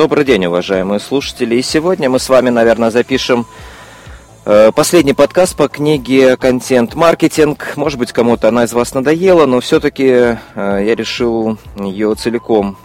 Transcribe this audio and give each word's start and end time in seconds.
Добрый 0.00 0.24
день, 0.24 0.46
уважаемые 0.46 0.98
слушатели. 0.98 1.56
И 1.56 1.62
сегодня 1.62 2.08
мы 2.08 2.18
с 2.18 2.30
вами, 2.30 2.48
наверное, 2.48 2.90
запишем 2.90 3.44
Э, 4.46 4.72
последний 4.74 5.12
подкаст 5.12 5.54
по 5.54 5.68
книге 5.68 6.38
«Контент-маркетинг». 6.38 7.74
Может 7.76 7.98
быть, 7.98 8.10
кому-то 8.10 8.48
она 8.48 8.64
из 8.64 8.72
вас 8.72 8.94
надоела, 8.94 9.44
но 9.44 9.60
все-таки 9.60 10.06
э, 10.06 10.36
я 10.54 10.94
решил 10.94 11.58
ее 11.78 12.14
целиком 12.14 12.76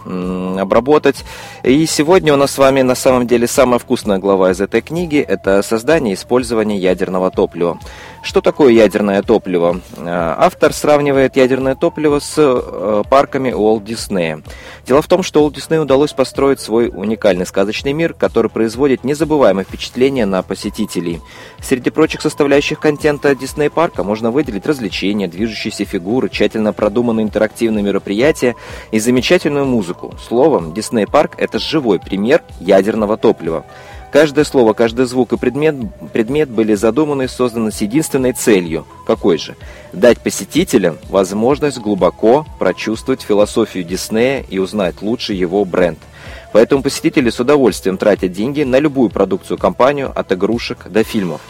обработать. 0.60 1.24
И 1.62 1.86
сегодня 1.86 2.34
у 2.34 2.36
нас 2.36 2.52
с 2.52 2.58
вами 2.58 2.82
на 2.82 2.94
самом 2.94 3.26
деле 3.26 3.46
самая 3.46 3.78
вкусная 3.78 4.18
глава 4.18 4.50
из 4.50 4.60
этой 4.60 4.82
книги– 4.82 5.18
это 5.28 5.62
создание 5.62 6.12
и 6.12 6.16
использование 6.16 6.78
ядерного 6.78 7.30
топлива. 7.30 7.80
Что 8.26 8.40
такое 8.40 8.72
ядерное 8.72 9.22
топливо? 9.22 9.80
Э, 9.96 10.34
автор 10.36 10.72
сравнивает 10.72 11.36
ядерное 11.36 11.76
топливо 11.76 12.18
с 12.18 13.04
парками 13.08 13.52
Уолт 13.52 13.84
Диснея. 13.84 14.42
Дело 14.84 15.00
в 15.00 15.06
том, 15.06 15.22
что 15.22 15.42
Уолт 15.42 15.54
Диснею 15.54 15.82
удалось 15.82 16.12
построить 16.12 16.58
свой 16.58 16.88
уникальный 16.88 17.46
сказочный 17.46 17.92
мир, 17.92 18.14
который 18.14 18.50
производит 18.50 19.04
незабываемое 19.04 19.64
впечатление 19.64 20.26
на 20.26 20.42
посетителей– 20.42 21.20
Среди 21.66 21.90
прочих 21.90 22.20
составляющих 22.20 22.78
контента 22.78 23.34
Дисней 23.34 23.70
парка 23.70 24.04
можно 24.04 24.30
выделить 24.30 24.66
развлечения, 24.66 25.26
движущиеся 25.26 25.84
фигуры, 25.84 26.28
тщательно 26.28 26.72
продуманные 26.72 27.24
интерактивные 27.24 27.82
мероприятия 27.82 28.54
и 28.92 29.00
замечательную 29.00 29.64
музыку. 29.64 30.14
Словом, 30.28 30.74
Дисней 30.74 31.06
парк– 31.06 31.32
это 31.38 31.58
живой 31.58 31.98
пример 31.98 32.44
ядерного 32.60 33.16
топлива. 33.16 33.64
Каждое 34.12 34.44
слово, 34.44 34.72
каждый 34.72 35.06
звук 35.06 35.32
и 35.32 35.36
предмет, 35.36 35.74
предмет 36.12 36.48
были 36.48 36.74
задуманы 36.74 37.24
и 37.24 37.28
созданы 37.28 37.70
с 37.70 37.80
единственной 37.80 38.32
целью. 38.32 38.86
Какой 39.06 39.36
же? 39.38 39.56
Дать 39.92 40.20
посетителям 40.20 40.98
возможность 41.08 41.78
глубоко 41.78 42.46
прочувствовать 42.58 43.22
философию 43.22 43.84
Диснея 43.84 44.44
и 44.48 44.58
узнать 44.58 45.02
лучше 45.02 45.32
его 45.32 45.64
бренд– 45.64 45.98
Поэтому 46.56 46.82
посетители 46.82 47.28
с 47.28 47.38
удовольствием 47.38 47.98
тратят 47.98 48.32
деньги 48.32 48.62
на 48.62 48.78
любую 48.78 49.10
продукцию 49.10 49.58
компанию, 49.58 50.10
от 50.14 50.32
игрушек 50.32 50.86
до 50.88 51.04
фильмов. 51.04 51.42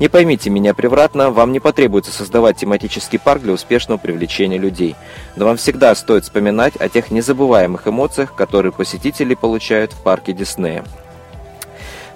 Не 0.00 0.08
поймите 0.08 0.48
меня 0.48 0.72
превратно, 0.72 1.30
вам 1.30 1.52
не 1.52 1.60
потребуется 1.60 2.10
создавать 2.10 2.56
тематический 2.56 3.18
парк 3.18 3.42
для 3.42 3.52
успешного 3.52 3.98
привлечения 3.98 4.56
людей. 4.56 4.94
Но 5.36 5.44
вам 5.44 5.58
всегда 5.58 5.94
стоит 5.94 6.24
вспоминать 6.24 6.76
о 6.76 6.88
тех 6.88 7.10
незабываемых 7.10 7.86
эмоциях, 7.86 8.34
которые 8.34 8.72
посетители 8.72 9.34
получают 9.34 9.92
в 9.92 10.02
парке 10.02 10.32
Диснея. 10.32 10.84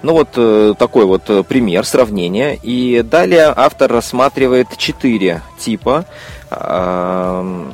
Ну 0.03 0.13
вот 0.13 0.29
э, 0.37 0.75
такой 0.79 1.05
вот 1.05 1.29
э, 1.29 1.43
пример, 1.43 1.85
сравнение. 1.85 2.59
И 2.63 3.03
далее 3.03 3.53
автор 3.55 3.93
рассматривает 3.93 4.69
четыре 4.77 5.43
типа 5.59 6.07
э, 6.51 7.67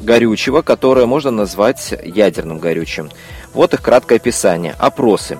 горючего, 0.00 0.62
которое 0.62 1.06
можно 1.06 1.30
назвать 1.30 1.94
ядерным 2.04 2.58
горючим. 2.58 3.10
Вот 3.52 3.74
их 3.74 3.82
краткое 3.82 4.16
описание. 4.16 4.74
Опросы. 4.78 5.38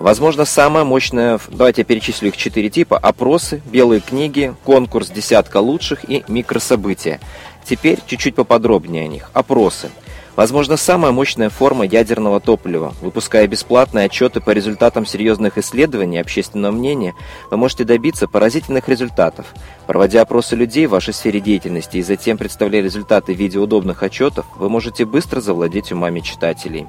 Возможно, 0.00 0.46
самое 0.46 0.84
мощное, 0.86 1.38
давайте 1.48 1.82
я 1.82 1.84
перечислю 1.84 2.28
их 2.28 2.36
четыре 2.36 2.70
типа. 2.70 2.96
Опросы, 2.96 3.60
белые 3.66 4.00
книги, 4.00 4.54
конкурс 4.64 5.10
десятка 5.10 5.58
лучших 5.58 6.08
и 6.08 6.24
микрособытия. 6.26 7.20
Теперь 7.64 7.98
чуть-чуть 8.06 8.34
поподробнее 8.34 9.04
о 9.04 9.08
них. 9.08 9.30
Опросы. 9.34 9.90
Возможно, 10.36 10.76
самая 10.76 11.12
мощная 11.12 11.50
форма 11.50 11.84
ядерного 11.84 12.40
топлива. 12.40 12.94
Выпуская 13.00 13.46
бесплатные 13.46 14.06
отчеты 14.06 14.40
по 14.40 14.50
результатам 14.50 15.04
серьезных 15.04 15.58
исследований 15.58 16.18
общественного 16.18 16.72
мнения, 16.72 17.14
вы 17.50 17.56
можете 17.56 17.84
добиться 17.84 18.28
поразительных 18.28 18.88
результатов. 18.88 19.46
Проводя 19.86 20.22
опросы 20.22 20.56
людей 20.56 20.86
в 20.86 20.90
вашей 20.90 21.12
сфере 21.12 21.40
деятельности 21.40 21.98
и 21.98 22.02
затем 22.02 22.38
представляя 22.38 22.82
результаты 22.82 23.34
в 23.34 23.38
виде 23.38 23.58
удобных 23.58 24.02
отчетов, 24.02 24.46
вы 24.56 24.68
можете 24.68 25.04
быстро 25.04 25.40
завладеть 25.40 25.92
умами 25.92 26.20
читателей. 26.20 26.86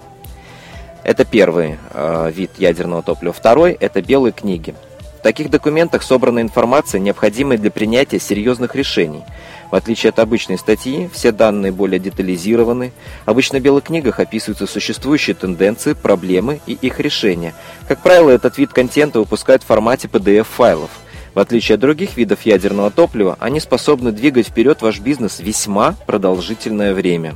Это 1.03 1.25
первый 1.25 1.80
э, 1.94 2.31
вид 2.31 2.51
ядерного 2.59 3.01
топлива. 3.01 3.34
Второй– 3.34 3.72
это 3.80 4.03
белые 4.03 4.34
книги. 4.34 4.75
В 5.19 5.24
таких 5.24 5.50
документах 5.50 6.03
собрана 6.03 6.41
информация, 6.41 7.00
необходимая 7.00 7.57
для 7.57 7.72
принятия 7.72 8.19
серьезных 8.19 8.75
решений– 8.75 9.24
в 9.71 9.75
отличие 9.75 10.09
от 10.09 10.19
обычной 10.19 10.57
статьи, 10.57 11.09
все 11.13 11.31
данные 11.31 11.71
более 11.71 11.99
детализированы. 11.99 12.91
Обычно 13.25 13.59
в 13.59 13.61
белых 13.61 13.85
книгах 13.85 14.19
описываются 14.19 14.67
существующие 14.67 15.33
тенденции, 15.33 15.93
проблемы 15.93 16.59
и 16.67 16.73
их 16.73 16.99
решения. 16.99 17.55
Как 17.87 18.01
правило, 18.01 18.29
этот 18.29 18.57
вид 18.57 18.73
контента 18.73 19.19
выпускают 19.19 19.63
в 19.63 19.67
формате 19.67 20.09
PDF-файлов. 20.11 20.89
В 21.33 21.39
отличие 21.39 21.75
от 21.75 21.79
других 21.79 22.17
видов 22.17 22.41
ядерного 22.41 22.91
топлива, 22.91 23.37
они 23.39 23.61
способны 23.61 24.11
двигать 24.11 24.49
вперед 24.49 24.81
ваш 24.81 24.99
бизнес 24.99 25.39
весьма 25.39 25.95
продолжительное 26.05 26.93
время. 26.93 27.35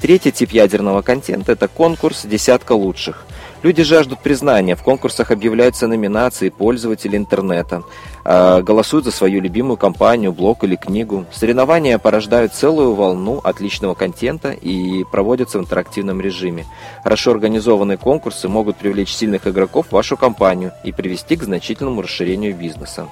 Третий 0.00 0.32
тип 0.32 0.52
ядерного 0.52 1.02
контента– 1.02 1.52
это 1.52 1.68
конкурс 1.68 2.24
«Десятка 2.24 2.72
лучших». 2.72 3.26
Люди 3.64 3.82
жаждут 3.82 4.18
признания. 4.18 4.76
В 4.76 4.82
конкурсах 4.82 5.30
объявляются 5.30 5.86
номинации 5.86 6.50
пользователей 6.50 7.16
интернета. 7.16 7.82
Э, 8.22 8.60
голосуют 8.60 9.06
за 9.06 9.10
свою 9.10 9.40
любимую 9.40 9.78
компанию, 9.78 10.34
блог 10.34 10.64
или 10.64 10.76
книгу. 10.76 11.24
Соревнования 11.32 11.96
порождают 11.96 12.52
целую 12.52 12.92
волну 12.92 13.40
отличного 13.42 13.94
контента 13.94 14.50
и 14.50 15.04
проводятся 15.04 15.58
в 15.58 15.62
интерактивном 15.62 16.20
режиме. 16.20 16.66
Хорошо 17.02 17.30
организованные 17.30 17.96
конкурсы 17.96 18.48
могут 18.48 18.76
привлечь 18.76 19.14
сильных 19.14 19.46
игроков 19.46 19.86
в 19.86 19.92
вашу 19.92 20.18
компанию 20.18 20.72
и 20.84 20.92
привести 20.92 21.34
к 21.34 21.44
значительному 21.44 22.02
расширению 22.02 22.54
бизнеса. 22.54 23.08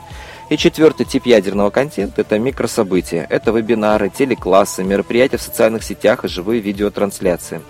И 0.53 0.59
четвертый 0.59 1.07
тип 1.07 1.25
ядерного 1.25 1.71
контента– 1.71 2.21
это 2.21 2.39
микрособытия. 2.39 3.27
Это 3.31 3.53
вебинары, 3.53 4.11
телеклассы, 4.11 4.85
мероприятия 4.85 5.39
в 5.39 5.43
социальных 5.43 5.83
сетях 5.83 6.27
и 6.27 6.29
живые 6.29 6.61
видеотрансляции. 6.61 7.63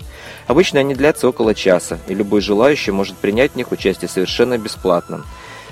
Обычно 0.47 0.81
они 0.81 0.93
длятся 0.93 1.29
около 1.29 1.55
часа, 1.55 1.97
и 2.09 2.13
любой 2.13 2.41
желающий 2.41 2.91
может 2.91 3.15
принять 3.15 3.53
в 3.53 3.55
них 3.55 3.71
участие 3.71 4.09
совершенно 4.09 4.57
бесплатно. 4.57 5.23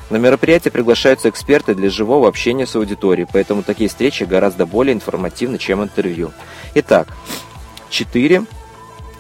На 0.10 0.16
мероприятие 0.16 0.72
приглашаются 0.72 1.28
эксперты 1.28 1.76
для 1.76 1.90
живого 1.90 2.30
общения 2.30 2.66
с 2.66 2.78
аудиторией, 2.78 3.28
поэтому 3.30 3.62
такие 3.62 3.90
встречи 3.90 4.24
гораздо 4.24 4.66
более 4.66 4.94
информативны, 4.94 5.58
чем 5.58 5.84
интервью. 5.84 6.32
Итак, 6.76 7.10
четыре 7.90 8.46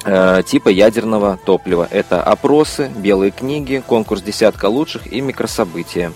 э, 0.05 0.43
типа 0.47 0.69
ядерного 0.69 1.37
топлива. 1.43 1.89
Это 1.91 2.23
опросы, 2.23 2.89
белые 2.95 3.31
книги, 3.31 3.83
конкурс 3.85 4.21
десятка 4.21 4.67
лучших 4.67 5.11
и 5.11 5.19
микрособытия. 5.19 6.13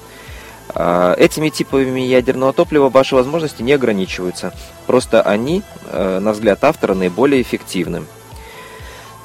А, 0.77 1.15
этими 1.17 1.47
типами 1.47 2.01
ядерного 2.01 2.51
топлива 2.51 2.89
ваши 2.89 3.15
возможности 3.15 3.61
не 3.61 3.71
ограничиваются. 3.71 4.53
Просто 4.85 5.21
они, 5.21 5.63
э, 5.87 6.19
на 6.19 6.33
взгляд 6.33 6.63
автора, 6.65 6.93
наиболее 6.93 7.41
эффективны. 7.41 8.03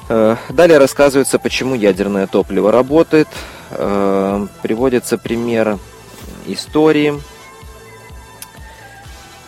Э, 0.07 0.37
далее 0.49 0.77
рассказывается, 0.77 1.39
почему 1.39 1.75
ядерное 1.75 2.25
топливо 2.25 2.71
работает. 2.71 3.27
Э, 3.71 4.47
приводится 4.61 5.17
пример 5.17 5.77
истории. 6.47 7.21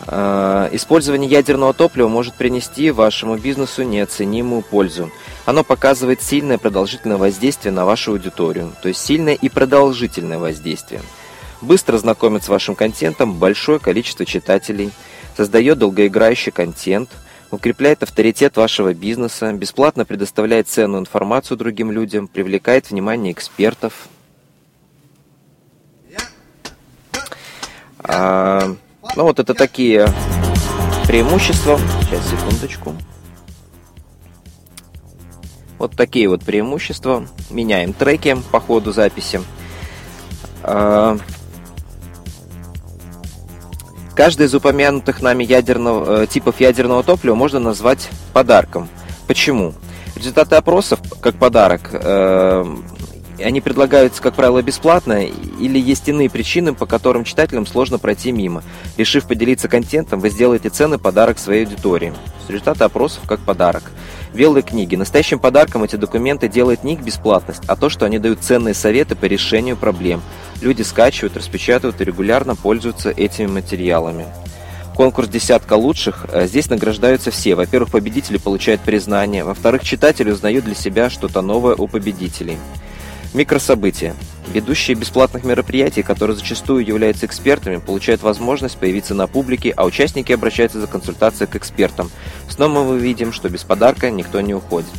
Использование 0.05 1.29
ядерного 1.29 1.73
топлива 1.73 2.09
может 2.09 2.33
принести 2.33 2.91
вашему 2.91 3.37
бизнесу 3.37 3.83
неоценимую 3.83 4.61
пользу. 4.61 5.09
Оно 5.45 5.63
показывает 5.63 6.21
сильное 6.21 6.57
продолжительное 6.57 7.15
воздействие 7.15 7.71
на 7.71 7.85
вашу 7.85 8.11
аудиторию, 8.11 8.73
то 8.81 8.89
есть 8.89 8.99
сильное 8.99 9.33
и 9.33 9.47
продолжительное 9.47 10.39
воздействие– 10.39 11.01
быстро 11.63 11.97
знакомит 11.97 12.43
с 12.43 12.49
вашим 12.49 12.75
контентом 12.75 13.33
большое 13.33 13.79
количество 13.79 14.25
читателей, 14.25 14.91
создает 15.35 15.79
долгоиграющий 15.79 16.51
контент, 16.51 17.09
укрепляет 17.51 18.03
авторитет 18.03 18.57
вашего 18.57 18.93
бизнеса, 18.93 19.51
бесплатно 19.53 20.05
предоставляет 20.05 20.67
ценную 20.67 21.01
информацию 21.01 21.57
другим 21.57 21.91
людям, 21.91 22.27
привлекает 22.27 22.89
внимание 22.89 23.33
экспертов. 23.33 24.07
А, 27.99 28.75
ну 29.15 29.23
вот 29.23 29.39
это 29.39 29.53
такие 29.53 30.07
преимущества. 31.07 31.79
Сейчас, 32.01 32.29
секундочку. 32.29 32.95
Вот 35.77 35.95
такие 35.95 36.27
вот 36.27 36.43
преимущества. 36.43 37.27
Меняем 37.49 37.93
треки 37.93 38.37
по 38.51 38.59
ходу 38.59 38.91
записи. 38.91 39.41
А, 40.63 41.17
Каждый 44.15 44.45
из 44.45 44.53
упомянутых 44.53 45.21
нами 45.21 45.43
ядерного, 45.43 46.23
э, 46.23 46.27
типов 46.27 46.59
ядерного 46.59 47.03
топлива 47.03 47.33
можно 47.33 47.59
назвать 47.59 48.09
подарком. 48.31 48.87
Почему? 49.27 49.73
Результаты 50.15 50.55
опросов, 50.55 50.99
как 51.19 51.35
подарок, 51.35 51.89
э, 51.93 52.65
они 53.39 53.61
предлагаются, 53.61 54.21
как 54.21 54.35
правило, 54.35 54.61
бесплатно, 54.61 55.25
или 55.25 55.79
есть 55.79 56.07
иные 56.07 56.29
причины, 56.29 56.75
по 56.75 56.85
которым 56.85 57.23
читателям 57.23 57.65
сложно 57.65 57.97
пройти 57.97 58.31
мимо. 58.31 58.63
Решив 58.97 59.27
поделиться 59.27 59.67
контентом, 59.67 60.19
вы 60.19 60.29
сделаете 60.29 60.69
ценный 60.69 60.99
подарок 60.99 61.39
своей 61.39 61.65
аудитории. 61.65 62.13
Результаты 62.47 62.83
опросов 62.83 63.23
как 63.27 63.39
подарок. 63.39 63.91
Белые 64.33 64.63
книги. 64.63 64.95
Настоящим 64.95 65.39
подарком 65.39 65.83
эти 65.83 65.95
документы 65.95 66.47
делают 66.47 66.83
не 66.83 66.93
их 66.93 67.01
бесплатность, 67.01 67.61
а 67.67 67.75
то, 67.75 67.89
что 67.89 68.05
они 68.05 68.19
дают 68.19 68.39
ценные 68.39 68.73
советы 68.73 69.15
по 69.15 69.25
решению 69.25 69.77
проблем– 69.77 70.21
Люди 70.63 70.81
скачивают, 70.81 71.35
распечатывают 71.35 71.99
и 71.99 72.05
регулярно 72.05 72.55
пользуются 72.55 73.09
этими 73.11 73.47
материалами. 73.47 74.25
Конкурс 74.95 75.27
«Десятка 75.27 75.73
лучших». 75.73 76.25
Э, 76.31 76.47
здесь 76.47 76.69
награждаются 76.69 77.31
все. 77.31 77.55
Во-первых, 77.55 77.91
победители 77.91 78.37
получают 78.37 78.79
признание. 78.79 79.43
Во-вторых, 79.43 79.83
читатели 79.83 80.31
узнают 80.31 80.63
для 80.63 80.75
себя 80.75 81.09
что-то 81.09 81.41
новое 81.41 81.75
у 81.75 81.87
победителей. 81.87 82.57
Микрособытия. 83.33 84.15
Ведущие 84.53 84.95
бесплатных 84.95 85.43
мероприятий, 85.43 86.03
которые 86.03 86.35
зачастую 86.37 86.85
являются 86.85 87.25
экспертами, 87.25 87.77
получают 87.77 88.21
возможность 88.21 88.77
появиться 88.77 89.15
на 89.15 89.27
публике, 89.27 89.73
а 89.75 89.85
участники 89.85 90.31
обращаются 90.31 90.79
за 90.79 90.87
консультацией 90.87 91.49
к 91.49 91.55
экспертам. 91.55 92.11
Снова 92.49 92.83
мы 92.83 92.99
видим, 92.99 93.33
что 93.33 93.49
без 93.49 93.63
подарка 93.63 94.11
никто 94.11 94.41
не 94.41 94.53
уходит. 94.53 94.91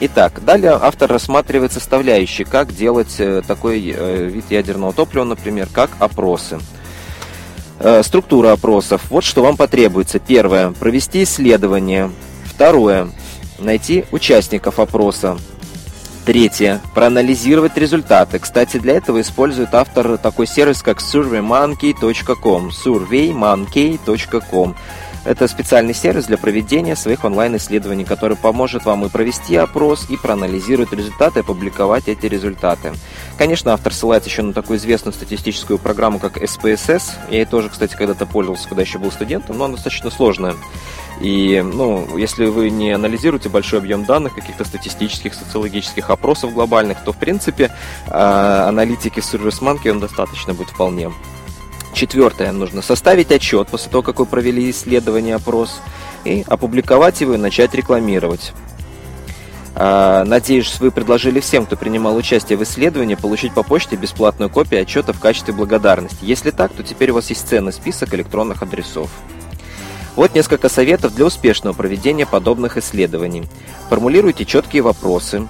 Итак, 0.00 0.44
далее 0.44 0.78
автор 0.80 1.10
рассматривает 1.10 1.72
составляющие, 1.72 2.46
как 2.46 2.72
делать 2.72 3.16
э, 3.18 3.42
такой 3.44 3.92
э, 3.96 4.26
вид 4.26 4.44
ядерного 4.48 4.92
топлива, 4.92 5.24
например, 5.24 5.68
как 5.72 5.90
опросы. 5.98 6.60
Э, 7.80 8.04
структура 8.04 8.52
опросов. 8.52 9.02
Вот 9.10 9.24
что 9.24 9.42
вам 9.42 9.56
потребуется. 9.56 10.20
Первое. 10.20 10.70
Провести 10.70 11.24
исследование. 11.24 12.12
Второе. 12.44 13.10
Найти 13.58 14.04
участников 14.12 14.78
опроса. 14.78 15.36
Третье. 16.28 16.80
Проанализировать 16.94 17.76
результаты. 17.78 18.38
Кстати, 18.38 18.76
для 18.76 18.98
этого 18.98 19.22
использует 19.22 19.74
автор 19.74 20.18
такой 20.18 20.46
сервис, 20.46 20.82
как 20.82 20.98
surveymonkey.com. 20.98 22.68
surveymonkey.com. 22.68 24.76
Это 25.24 25.48
специальный 25.48 25.94
сервис 25.94 26.26
для 26.26 26.38
проведения 26.38 26.96
своих 26.96 27.24
онлайн-исследований, 27.24 28.04
который 28.04 28.36
поможет 28.36 28.84
вам 28.84 29.04
и 29.04 29.08
провести 29.08 29.56
опрос, 29.56 30.06
и 30.08 30.16
проанализировать 30.16 30.92
результаты, 30.92 31.40
и 31.40 31.42
опубликовать 31.42 32.08
эти 32.08 32.26
результаты. 32.26 32.92
Конечно, 33.36 33.72
автор 33.72 33.92
ссылается 33.92 34.30
еще 34.30 34.42
на 34.42 34.52
такую 34.52 34.78
известную 34.78 35.12
статистическую 35.12 35.78
программу, 35.78 36.18
как 36.18 36.38
SPSS. 36.38 37.02
Я 37.30 37.38
ей 37.38 37.44
тоже, 37.44 37.68
кстати, 37.68 37.94
когда-то 37.94 38.26
пользовался, 38.26 38.68
когда 38.68 38.82
еще 38.82 38.98
был 38.98 39.10
студентом, 39.10 39.58
но 39.58 39.64
она 39.64 39.74
достаточно 39.74 40.10
сложная. 40.10 40.54
И, 41.20 41.60
ну, 41.62 42.16
если 42.16 42.46
вы 42.46 42.70
не 42.70 42.92
анализируете 42.92 43.48
большой 43.48 43.80
объем 43.80 44.04
данных, 44.04 44.34
каких-то 44.34 44.64
статистических, 44.64 45.34
социологических 45.34 46.10
опросов 46.10 46.54
глобальных, 46.54 47.02
то, 47.04 47.12
в 47.12 47.16
принципе, 47.16 47.72
а, 48.06 48.68
аналитики 48.68 49.18
Service 49.18 49.60
Monkey 49.60 49.90
он 49.90 50.00
достаточно 50.00 50.54
будет 50.54 50.70
вполне. 50.70 51.10
Четвертое. 51.98 52.52
Нужно 52.52 52.80
составить 52.80 53.32
отчет 53.32 53.66
после 53.66 53.90
того, 53.90 54.04
как 54.04 54.20
вы 54.20 54.24
провели 54.24 54.70
исследование, 54.70 55.34
опрос, 55.34 55.80
и 56.24 56.44
опубликовать 56.46 57.20
его 57.20 57.34
и 57.34 57.38
начать 57.38 57.74
рекламировать. 57.74 58.52
А, 59.74 60.22
надеюсь, 60.24 60.78
вы 60.78 60.92
предложили 60.92 61.40
всем, 61.40 61.66
кто 61.66 61.74
принимал 61.74 62.14
участие 62.14 62.56
в 62.56 62.62
исследовании, 62.62 63.16
получить 63.16 63.52
по 63.52 63.64
почте 63.64 63.96
бесплатную 63.96 64.48
копию 64.48 64.82
отчета 64.82 65.12
в 65.12 65.18
качестве 65.18 65.52
благодарности. 65.52 66.18
Если 66.22 66.52
так, 66.52 66.72
то 66.72 66.84
теперь 66.84 67.10
у 67.10 67.14
вас 67.14 67.30
есть 67.30 67.48
ценный 67.48 67.72
список 67.72 68.14
электронных 68.14 68.62
адресов. 68.62 69.10
Вот 70.14 70.36
несколько 70.36 70.68
советов 70.68 71.16
для 71.16 71.24
успешного 71.24 71.74
проведения 71.74 72.26
подобных 72.26 72.76
исследований. 72.76 73.48
Формулируйте 73.88 74.44
четкие 74.44 74.82
вопросы, 74.82 75.48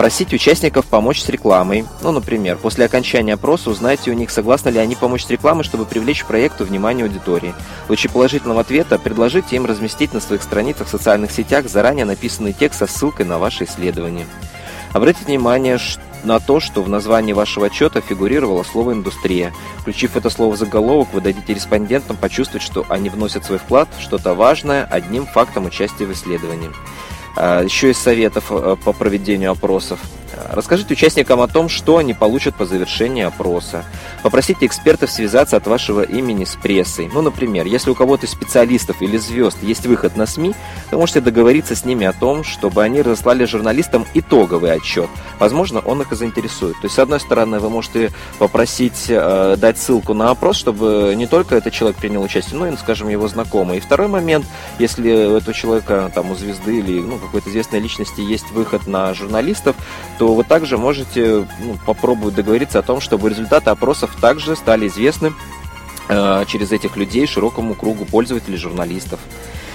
Просить 0.00 0.32
участников 0.32 0.86
помочь 0.86 1.20
с 1.20 1.28
рекламой. 1.28 1.84
Ну, 2.00 2.10
например, 2.10 2.56
после 2.56 2.86
окончания 2.86 3.34
опроса 3.34 3.68
узнайте 3.68 4.10
у 4.10 4.14
них, 4.14 4.30
согласны 4.30 4.70
ли 4.70 4.78
они 4.78 4.96
помочь 4.96 5.26
с 5.26 5.28
рекламой, 5.28 5.62
чтобы 5.62 5.84
привлечь 5.84 6.24
к 6.24 6.26
проекту 6.26 6.64
внимание 6.64 7.04
аудитории. 7.04 7.52
В 7.82 7.86
случае 7.88 8.10
положительного 8.10 8.62
ответа 8.62 8.98
предложите 8.98 9.56
им 9.56 9.66
разместить 9.66 10.14
на 10.14 10.20
своих 10.20 10.42
страницах 10.42 10.86
в 10.86 10.90
социальных 10.90 11.32
сетях 11.32 11.68
заранее 11.68 12.06
написанный 12.06 12.54
текст 12.54 12.78
со 12.78 12.86
ссылкой 12.86 13.26
на 13.26 13.38
ваше 13.38 13.64
исследование. 13.64 14.24
Обратите 14.94 15.26
внимание 15.26 15.78
на 16.24 16.40
то, 16.40 16.60
что 16.60 16.82
в 16.82 16.88
названии 16.88 17.34
вашего 17.34 17.66
отчета 17.66 18.00
фигурировало 18.00 18.62
слово 18.62 18.94
«индустрия». 18.94 19.52
Включив 19.80 20.16
это 20.16 20.30
слово 20.30 20.54
в 20.54 20.58
заголовок, 20.58 21.08
вы 21.12 21.20
дадите 21.20 21.52
респондентам 21.52 22.16
почувствовать, 22.16 22.62
что 22.62 22.86
они 22.88 23.10
вносят 23.10 23.44
свой 23.44 23.58
вклад 23.58 23.90
в 23.98 24.00
что-то 24.00 24.32
важное 24.32 24.86
одним 24.86 25.26
фактом 25.26 25.66
участия 25.66 26.06
в 26.06 26.12
исследовании. 26.12 26.70
А, 27.42 27.62
Еще 27.62 27.92
из 27.92 27.98
советов 27.98 28.50
э, 28.50 28.76
по 28.84 28.92
проведению 28.92 29.52
опросов. 29.52 29.98
Расскажите 30.50 30.94
участникам 30.94 31.40
о 31.40 31.48
том, 31.48 31.68
что 31.68 31.98
они 31.98 32.14
получат 32.14 32.54
по 32.54 32.66
завершении 32.66 33.22
опроса. 33.22 33.84
Попросите 34.22 34.66
экспертов 34.66 35.10
связаться 35.10 35.56
от 35.56 35.66
вашего 35.66 36.02
имени 36.02 36.44
с 36.44 36.56
прессой. 36.56 37.10
Ну, 37.12 37.22
например, 37.22 37.66
если 37.66 37.90
у 37.90 37.94
кого-то 37.94 38.26
из 38.26 38.32
специалистов 38.32 39.02
или 39.02 39.16
звезд 39.16 39.58
есть 39.62 39.86
выход 39.86 40.16
на 40.16 40.26
СМИ, 40.26 40.54
вы 40.90 40.98
можете 40.98 41.20
договориться 41.20 41.74
с 41.74 41.84
ними 41.84 42.06
о 42.06 42.12
том, 42.12 42.44
чтобы 42.44 42.82
они 42.82 43.02
разослали 43.02 43.44
журналистам 43.44 44.06
итоговый 44.14 44.72
отчет. 44.72 45.08
Возможно, 45.38 45.80
он 45.80 46.02
их 46.02 46.12
и 46.12 46.16
заинтересует. 46.16 46.74
То 46.80 46.86
есть, 46.86 46.96
с 46.96 46.98
одной 46.98 47.20
стороны, 47.20 47.60
вы 47.60 47.70
можете 47.70 48.10
попросить 48.38 49.06
э, 49.08 49.56
дать 49.56 49.78
ссылку 49.78 50.14
на 50.14 50.30
опрос, 50.30 50.56
чтобы 50.56 51.14
не 51.16 51.26
только 51.26 51.56
этот 51.56 51.72
человек 51.72 51.96
принял 51.98 52.22
участие, 52.22 52.58
но 52.58 52.66
и, 52.66 52.76
скажем, 52.76 53.08
его 53.08 53.28
знакомый. 53.28 53.78
И 53.78 53.80
второй 53.80 54.08
момент, 54.08 54.46
если 54.78 55.10
у 55.10 55.36
этого 55.36 55.54
человека, 55.54 56.10
там, 56.14 56.30
у 56.30 56.34
звезды 56.34 56.78
или 56.78 57.00
ну, 57.00 57.18
какой-то 57.18 57.50
известной 57.50 57.80
личности 57.80 58.20
есть 58.20 58.50
выход 58.50 58.86
на 58.86 59.14
журналистов, 59.14 59.76
то 60.20 60.34
вы 60.34 60.44
также 60.44 60.76
можете 60.76 61.48
ну, 61.60 61.78
попробовать 61.86 62.34
договориться 62.34 62.78
о 62.78 62.82
том, 62.82 63.00
чтобы 63.00 63.30
результаты 63.30 63.70
опросов 63.70 64.14
также 64.20 64.54
стали 64.54 64.86
известны 64.86 65.32
э, 66.10 66.44
через 66.46 66.72
этих 66.72 66.98
людей 66.98 67.26
широкому 67.26 67.74
кругу 67.74 68.04
пользователей, 68.04 68.58
журналистов. 68.58 69.18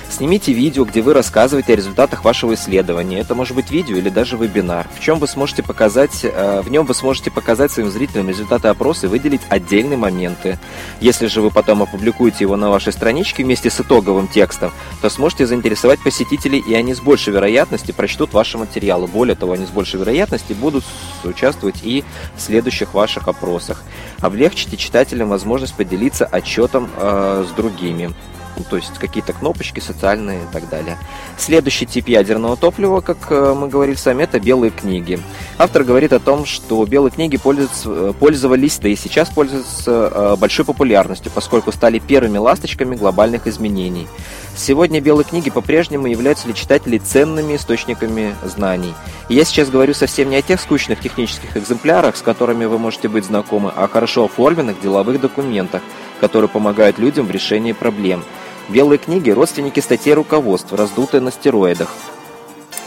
Снимите 0.10 0.54
видео, 0.54 0.86
где 0.86 1.02
вы 1.02 1.14
рассказываете 1.14 1.74
о 1.74 1.76
результатах 1.76 2.24
вашего 2.24 2.54
исследования. 2.54 3.20
Это 3.20 3.36
может 3.36 3.56
быть 3.56 3.72
видео 3.72 3.98
или 3.98 4.10
даже 4.10 4.38
вебинар. 4.38 4.88
В 4.96 5.02
чем 5.02 5.20
вы 5.20 5.28
сможете 5.28 5.64
показать, 5.64 6.22
э, 6.24 6.62
в 6.62 6.70
нем 6.70 6.86
вы 6.86 6.94
сможете 6.94 7.32
показать 7.32 7.72
своим 7.72 7.90
зрителям 7.90 8.30
результаты 8.30 8.68
опроса 8.68 9.08
и 9.08 9.10
выделить 9.10 9.42
отдельные 9.50 9.98
моменты. 9.98 10.58
Если 11.02 11.28
же 11.28 11.42
вы 11.42 11.52
потом 11.52 11.82
опубликуете 11.84 12.38
его 12.42 12.56
на 12.56 12.70
вашей 12.70 12.94
страничке 12.94 13.44
вместе 13.44 13.70
с 13.70 13.82
итоговым 13.82 14.28
текстом, 14.28 14.72
то 15.02 15.10
сможете 15.10 15.48
заинтересовать 15.48 16.02
посетителей, 16.02 16.64
и 16.66 16.74
они 16.76 16.94
с 16.94 17.02
большей 17.02 17.34
вероятностью 17.34 17.94
прочтут 17.94 18.32
ваши 18.32 18.58
материалы. 18.58 19.08
Более 19.08 19.36
того, 19.36 19.54
они 19.54 19.66
с 19.66 19.70
большей 19.70 20.00
вероятностью 20.00 20.56
будут 20.56 20.86
участвовать 21.24 21.82
и 21.84 22.06
в 22.38 22.42
следующих 22.42 22.94
ваших 22.94 23.28
опросах. 23.28 23.84
Облегчите 24.20 24.78
читателям 24.78 25.30
возможность 25.30 25.74
поделиться 25.74 26.26
отчетом 26.26 26.90
э, 26.96 27.46
с 27.50 27.52
другими 27.56 28.14
ну, 28.58 28.64
то 28.70 28.78
есть 28.78 28.98
какие-то 28.98 29.34
кнопочки 29.34 29.80
социальные 29.80 30.40
и 30.44 30.54
так 30.54 30.70
далее. 30.70 30.98
Следующий 31.38 31.86
тип 31.86 32.08
ядерного 32.08 32.56
топлива, 32.58 33.02
как 33.02 33.18
э, 33.30 33.54
мы 33.54 33.68
говорили 33.68 33.96
сами, 33.96 34.24
это 34.24 34.40
белые 34.40 34.72
книги. 34.72 35.20
Автор 35.58 35.84
говорит 35.84 36.14
о 36.14 36.20
том, 36.20 36.46
что 36.46 36.86
белые 36.86 37.12
книги 37.12 37.38
э, 37.38 38.14
пользовались, 38.20 38.78
да 38.80 38.90
и 38.90 38.96
сейчас 38.96 39.30
пользуются 39.30 40.12
э, 40.14 40.36
большой 40.38 40.66
популярностью, 40.66 41.32
поскольку 41.34 41.72
стали 41.72 42.00
первыми 42.00 42.38
ласточками 42.38 42.96
глобальных 42.96 43.48
изменений. 43.48 44.08
Сегодня 44.56 45.02
белые 45.02 45.26
книги 45.26 45.50
по-прежнему 45.50 46.08
являются 46.08 46.46
для 46.46 46.54
читателей 46.54 47.00
ценными 47.00 47.58
источниками 47.58 48.36
знаний. 48.44 48.94
И 49.28 49.36
я 49.36 49.44
сейчас 49.44 49.70
говорю 49.70 49.94
совсем 49.94 50.30
не 50.30 50.38
о 50.38 50.42
тех 50.42 50.62
скучных 50.62 51.02
технических 51.02 51.58
экземплярах, 51.58 52.16
с 52.16 52.22
которыми 52.22 52.66
вы 52.66 52.78
можете 52.78 53.10
быть 53.10 53.26
знакомы, 53.26 53.72
а 53.76 53.86
о 53.86 53.88
хорошо 53.88 54.26
оформленных 54.26 54.80
деловых 54.82 55.20
документах, 55.20 55.82
которые 56.22 56.48
помогают 56.48 57.00
людям 57.00 57.26
в 57.26 57.32
решении 57.32 57.74
проблем– 57.74 58.24
Белые 58.68 58.98
книги– 58.98 59.30
родственники 59.32 59.80
статей 59.80 60.16
руководства, 60.16 60.76
раздутые 60.76 61.22
на 61.22 61.32
стероидах. 61.32 61.94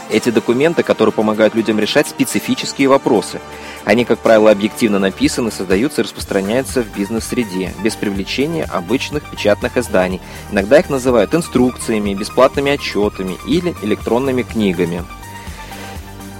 Эти 0.09 0.29
документы, 0.29 0.83
которые 0.83 1.13
помогают 1.13 1.55
людям 1.55 1.79
решать 1.79 2.07
специфические 2.07 2.89
вопросы. 2.89 3.39
Они, 3.85 4.03
как 4.03 4.19
правило, 4.19 4.51
объективно 4.51 4.99
написаны, 4.99 5.51
создаются 5.51 6.01
и 6.01 6.03
распространяются 6.03 6.83
в 6.83 6.97
бизнес-среде, 6.97 7.73
без 7.81 7.95
привлечения 7.95 8.65
обычных 8.65 9.29
печатных 9.29 9.77
изданий. 9.77 10.19
Иногда 10.51 10.79
их 10.79 10.89
называют 10.89 11.33
инструкциями, 11.33 12.13
бесплатными 12.13 12.71
отчетами 12.71 13.37
или 13.47 13.73
электронными 13.81 14.41
книгами. 14.41 15.05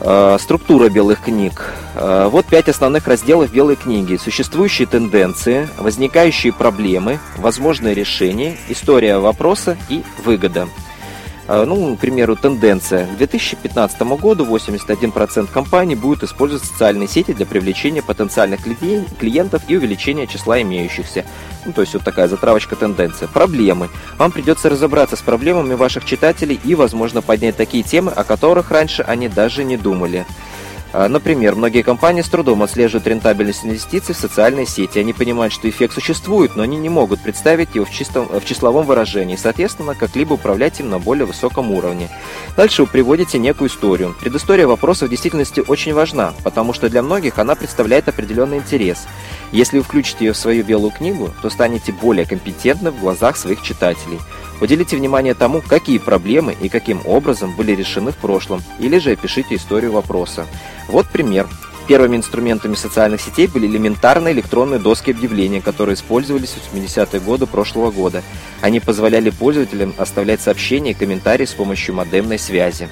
Э, 0.01 0.37
структура 0.39 0.89
белых 0.89 1.21
книг. 1.21 1.73
Э, 1.95 2.29
вот 2.31 2.45
пять 2.45 2.69
основных 2.69 3.07
разделов 3.07 3.51
белой 3.51 3.75
книги. 3.75 4.15
Существующие 4.15 4.87
тенденции, 4.87 5.67
возникающие 5.77 6.53
проблемы, 6.53 7.19
возможные 7.37 7.93
решения, 7.93 8.57
история 8.69 9.17
вопроса 9.17 9.77
и 9.89 10.03
выгода. 10.23 10.69
Э, 11.49 11.65
ну, 11.65 11.95
к 11.95 11.99
примеру, 11.99 12.35
тенденция. 12.35 13.07
К 13.07 13.17
2015 13.17 14.01
году 14.01 14.45
81% 14.45 15.47
компаний 15.51 15.95
будет 15.95 16.21
использовать 16.21 16.63
социальные 16.63 17.07
сети 17.07 17.33
для 17.33 17.47
привлечения 17.47 18.03
потенциальных 18.03 18.61
клиентов 19.17 19.63
и 19.67 19.75
увеличения 19.75 20.27
числа 20.27 20.61
имеющихся. 20.61 21.25
Ну, 21.65 21.73
то 21.73 21.81
есть 21.81 21.95
вот 21.95 22.03
такая 22.03 22.27
затравочка 22.27 22.75
тенденция. 22.75 23.27
Проблемы. 23.27 23.89
Вам 24.19 24.31
придется 24.31 24.69
разобраться 24.69 25.15
с 25.15 25.21
проблемами 25.21 25.73
ваших 25.73 26.05
читателей 26.05 26.59
и, 26.63 26.75
возможно, 26.75 27.23
поднять 27.23 27.57
такие 27.57 27.81
темы, 27.81 28.11
о 28.11 28.23
которых 28.23 28.69
раньше 28.69 29.01
они 29.01 29.27
даже 29.27 29.63
не 29.63 29.75
думали. 29.75 30.27
А, 30.91 31.07
например, 31.07 31.55
многие 31.55 31.83
компании 31.83 32.21
с 32.23 32.29
трудом 32.29 32.63
отслеживают 32.63 33.05
рентабельность 33.05 33.63
инвестиций 33.63 34.15
в 34.15 34.17
социальные 34.17 34.65
сети. 34.65 34.97
Они 34.97 35.13
понимают, 35.13 35.53
что 35.53 35.69
эффект 35.69 35.93
существует, 35.93 36.55
но 36.55 36.63
они 36.63 36.77
не 36.77 36.89
могут 36.89 37.21
представить 37.21 37.75
его 37.75 37.85
в, 37.85 37.91
чистом, 37.91 38.27
в 38.27 38.43
числовом 38.43 38.85
выражении, 38.85 39.35
соответственно, 39.35 39.93
как-либо 39.93 40.33
управлять 40.33 40.79
им 40.79 40.89
на 40.89 40.97
более 40.97 41.25
высоком 41.25 41.71
уровне. 41.71 42.09
Дальше 42.57 42.83
вы 42.83 42.87
приводите 42.87 43.37
некую 43.37 43.69
историю. 43.69 44.15
Предыстория 44.19 44.65
вопроса 44.65 45.05
в 45.05 45.09
действительности 45.09 45.63
очень 45.67 45.93
важна, 45.93 46.33
потому 46.43 46.73
что 46.73 46.89
для 46.89 47.03
многих 47.03 47.37
она 47.37 47.53
представляет 47.53 48.07
определенный 48.07 48.57
интерес. 48.57 49.05
Если 49.51 49.77
вы 49.77 49.83
включите 49.83 50.25
ее 50.25 50.33
в 50.33 50.37
свою 50.37 50.63
белую 50.63 50.91
книгу, 50.91 51.31
то 51.41 51.49
станете 51.51 51.91
более 51.91 52.25
компетентны 52.25 52.89
в 52.89 52.99
глазах 52.99 53.37
своих 53.37 53.61
читателей. 53.61 54.19
Уделите 54.61 54.97
внимание 54.97 55.33
тому, 55.33 55.61
какие 55.61 55.97
проблемы 55.97 56.55
и 56.59 56.69
каким 56.69 57.01
образом 57.05 57.55
были 57.55 57.73
решены 57.73 58.11
в 58.11 58.17
прошлом, 58.17 58.61
или 58.79 58.97
же 58.99 59.11
опишите 59.11 59.55
историю 59.55 59.93
вопроса. 59.93 60.45
Вот 60.87 61.07
пример. 61.07 61.47
Первыми 61.87 62.17
инструментами 62.17 62.75
социальных 62.75 63.19
сетей 63.19 63.47
были 63.47 63.65
элементарные 63.65 64.35
электронные 64.35 64.79
доски 64.79 65.09
объявления, 65.09 65.59
которые 65.59 65.95
использовались 65.95 66.49
в 66.49 66.75
80-е 66.75 67.19
годы 67.19 67.47
прошлого 67.47 67.89
года. 67.89 68.21
Они 68.61 68.79
позволяли 68.79 69.31
пользователям 69.31 69.95
оставлять 69.97 70.39
сообщения 70.39 70.91
и 70.91 70.93
комментарии 70.93 71.45
с 71.45 71.53
помощью 71.53 71.95
модемной 71.95 72.37
связи. 72.37 72.89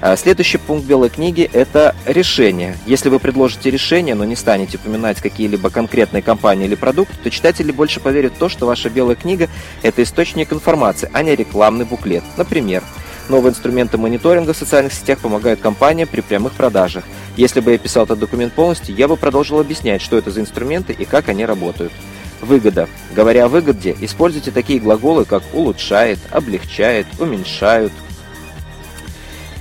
А 0.00 0.16
следующий 0.16 0.58
пункт 0.58 0.86
Белой 0.86 1.08
книги– 1.08 1.48
это 1.52 1.94
решение. 2.06 2.76
Если 2.86 3.08
вы 3.08 3.18
предложите 3.18 3.70
решение, 3.70 4.14
но 4.14 4.24
не 4.24 4.36
станете 4.36 4.76
упоминать 4.76 5.20
какие-либо 5.20 5.70
конкретные 5.70 6.22
компании 6.22 6.66
или 6.66 6.76
продукты, 6.76 7.14
то 7.22 7.30
читатели 7.30 7.72
больше 7.72 7.98
поверят 7.98 8.34
в 8.34 8.38
то, 8.38 8.48
что 8.48 8.66
ваша 8.66 8.90
Белая 8.90 9.16
книга– 9.16 9.48
это 9.82 10.02
источник 10.02 10.52
информации, 10.52 11.10
а 11.12 11.22
не 11.22 11.34
рекламный 11.34 11.84
буклет. 11.84 12.22
Например, 12.36 12.84
Новые 13.28 13.50
инструменты 13.50 13.98
мониторинга 13.98 14.54
в 14.54 14.56
социальных 14.56 14.94
сетях 14.94 15.18
помогают 15.18 15.60
компаниям 15.60 16.08
при 16.08 16.22
прямых 16.22 16.54
продажах. 16.54 17.04
Если 17.36 17.60
бы 17.60 17.72
я 17.72 17.78
писал 17.78 18.04
этот 18.04 18.18
документ 18.18 18.54
полностью, 18.54 18.94
я 18.94 19.06
бы 19.06 19.18
продолжил 19.18 19.60
объяснять, 19.60 20.00
что 20.00 20.16
это 20.16 20.30
за 20.30 20.40
инструменты 20.40 20.94
и 20.94 21.04
как 21.04 21.28
они 21.28 21.44
работают. 21.44 21.92
Выгода. 22.40 22.88
Говоря 23.14 23.44
о 23.44 23.48
выгоде, 23.48 23.94
используйте 24.00 24.50
такие 24.50 24.80
глаголы, 24.80 25.26
как 25.26 25.42
улучшает, 25.52 26.18
облегчает, 26.30 27.06
уменьшают. 27.18 27.92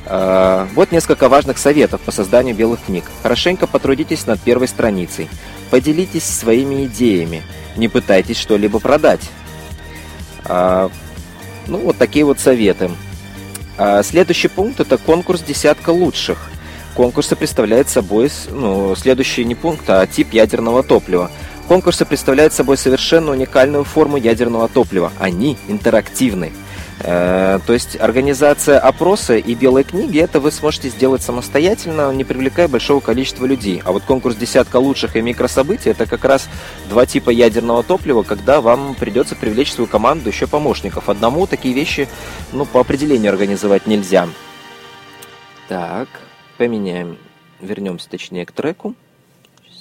А, 0.09 0.67
вот 0.73 0.91
несколько 0.91 1.27
важных 1.27 1.57
советов 1.57 1.99
по 2.01 2.11
созданию 2.11 2.55
белых 2.55 2.79
книг. 2.85 3.03
Хорошенько 3.23 3.67
потрудитесь 3.67 4.25
над 4.25 4.39
первой 4.39 4.67
страницей. 4.67 5.27
Поделитесь 5.69 6.23
своими 6.23 6.85
идеями. 6.85 7.43
Не 7.75 7.89
пытайтесь 7.89 8.37
что-либо 8.37 8.79
продать. 8.79 9.29
А, 10.45 10.89
ну, 11.67 11.79
вот 11.79 11.97
такие 11.97 12.23
вот 12.23 12.39
советы. 12.39 12.89
А 13.77 14.01
следующий 14.01 14.47
пункт– 14.47 14.79
это 14.81 14.97
конкурс 14.97 15.41
«Десятка 15.41 15.89
лучших». 15.89 16.49
Конкурсы 16.95 17.35
представляют 17.35 17.89
собой, 17.89 18.31
ну, 18.49 18.95
следующий 18.95 19.45
не 19.45 19.53
пункт, 19.55 19.87
а 19.89 20.07
тип 20.07 20.33
ядерного 20.33 20.81
топлива. 20.83 21.29
Конкурсы 21.67 22.05
представляют 22.05 22.53
собой 22.53 22.77
совершенно 22.77 23.31
уникальную 23.31 23.83
форму 23.83 24.17
ядерного 24.17 24.67
топлива. 24.69 25.11
Они 25.19 25.57
интерактивны. 25.67 26.53
Э, 26.99 27.59
то 27.65 27.73
есть 27.73 27.99
организация 27.99 28.79
опроса 28.79 29.37
и 29.37 29.53
белой 29.53 29.83
книги, 29.83 30.19
это 30.19 30.39
вы 30.39 30.51
сможете 30.51 30.89
сделать 30.89 31.21
самостоятельно, 31.21 32.11
не 32.13 32.23
привлекая 32.23 32.67
большого 32.67 32.99
количества 32.99 33.45
людей. 33.45 33.81
А 33.85 33.91
вот 33.91 34.03
конкурс 34.03 34.35
десятка 34.35 34.77
лучших 34.77 35.15
и 35.15 35.21
микрособытий, 35.21 35.91
это 35.91 36.05
как 36.05 36.25
раз 36.25 36.49
два 36.89 37.05
типа 37.05 37.29
ядерного 37.29 37.83
топлива, 37.83 38.23
когда 38.23 38.61
вам 38.61 38.95
придется 38.95 39.35
привлечь 39.35 39.73
свою 39.73 39.87
команду 39.87 40.29
еще 40.29 40.47
помощников. 40.47 41.09
Одному 41.09 41.45
такие 41.45 41.73
вещи, 41.73 42.07
ну, 42.51 42.65
по 42.65 42.79
определению 42.79 43.31
организовать 43.31 43.85
нельзя. 43.85 44.27
Так, 45.67 46.07
поменяем, 46.57 47.17
вернемся 47.61 48.09
точнее 48.09 48.45
к 48.45 48.51
треку. 48.51 48.95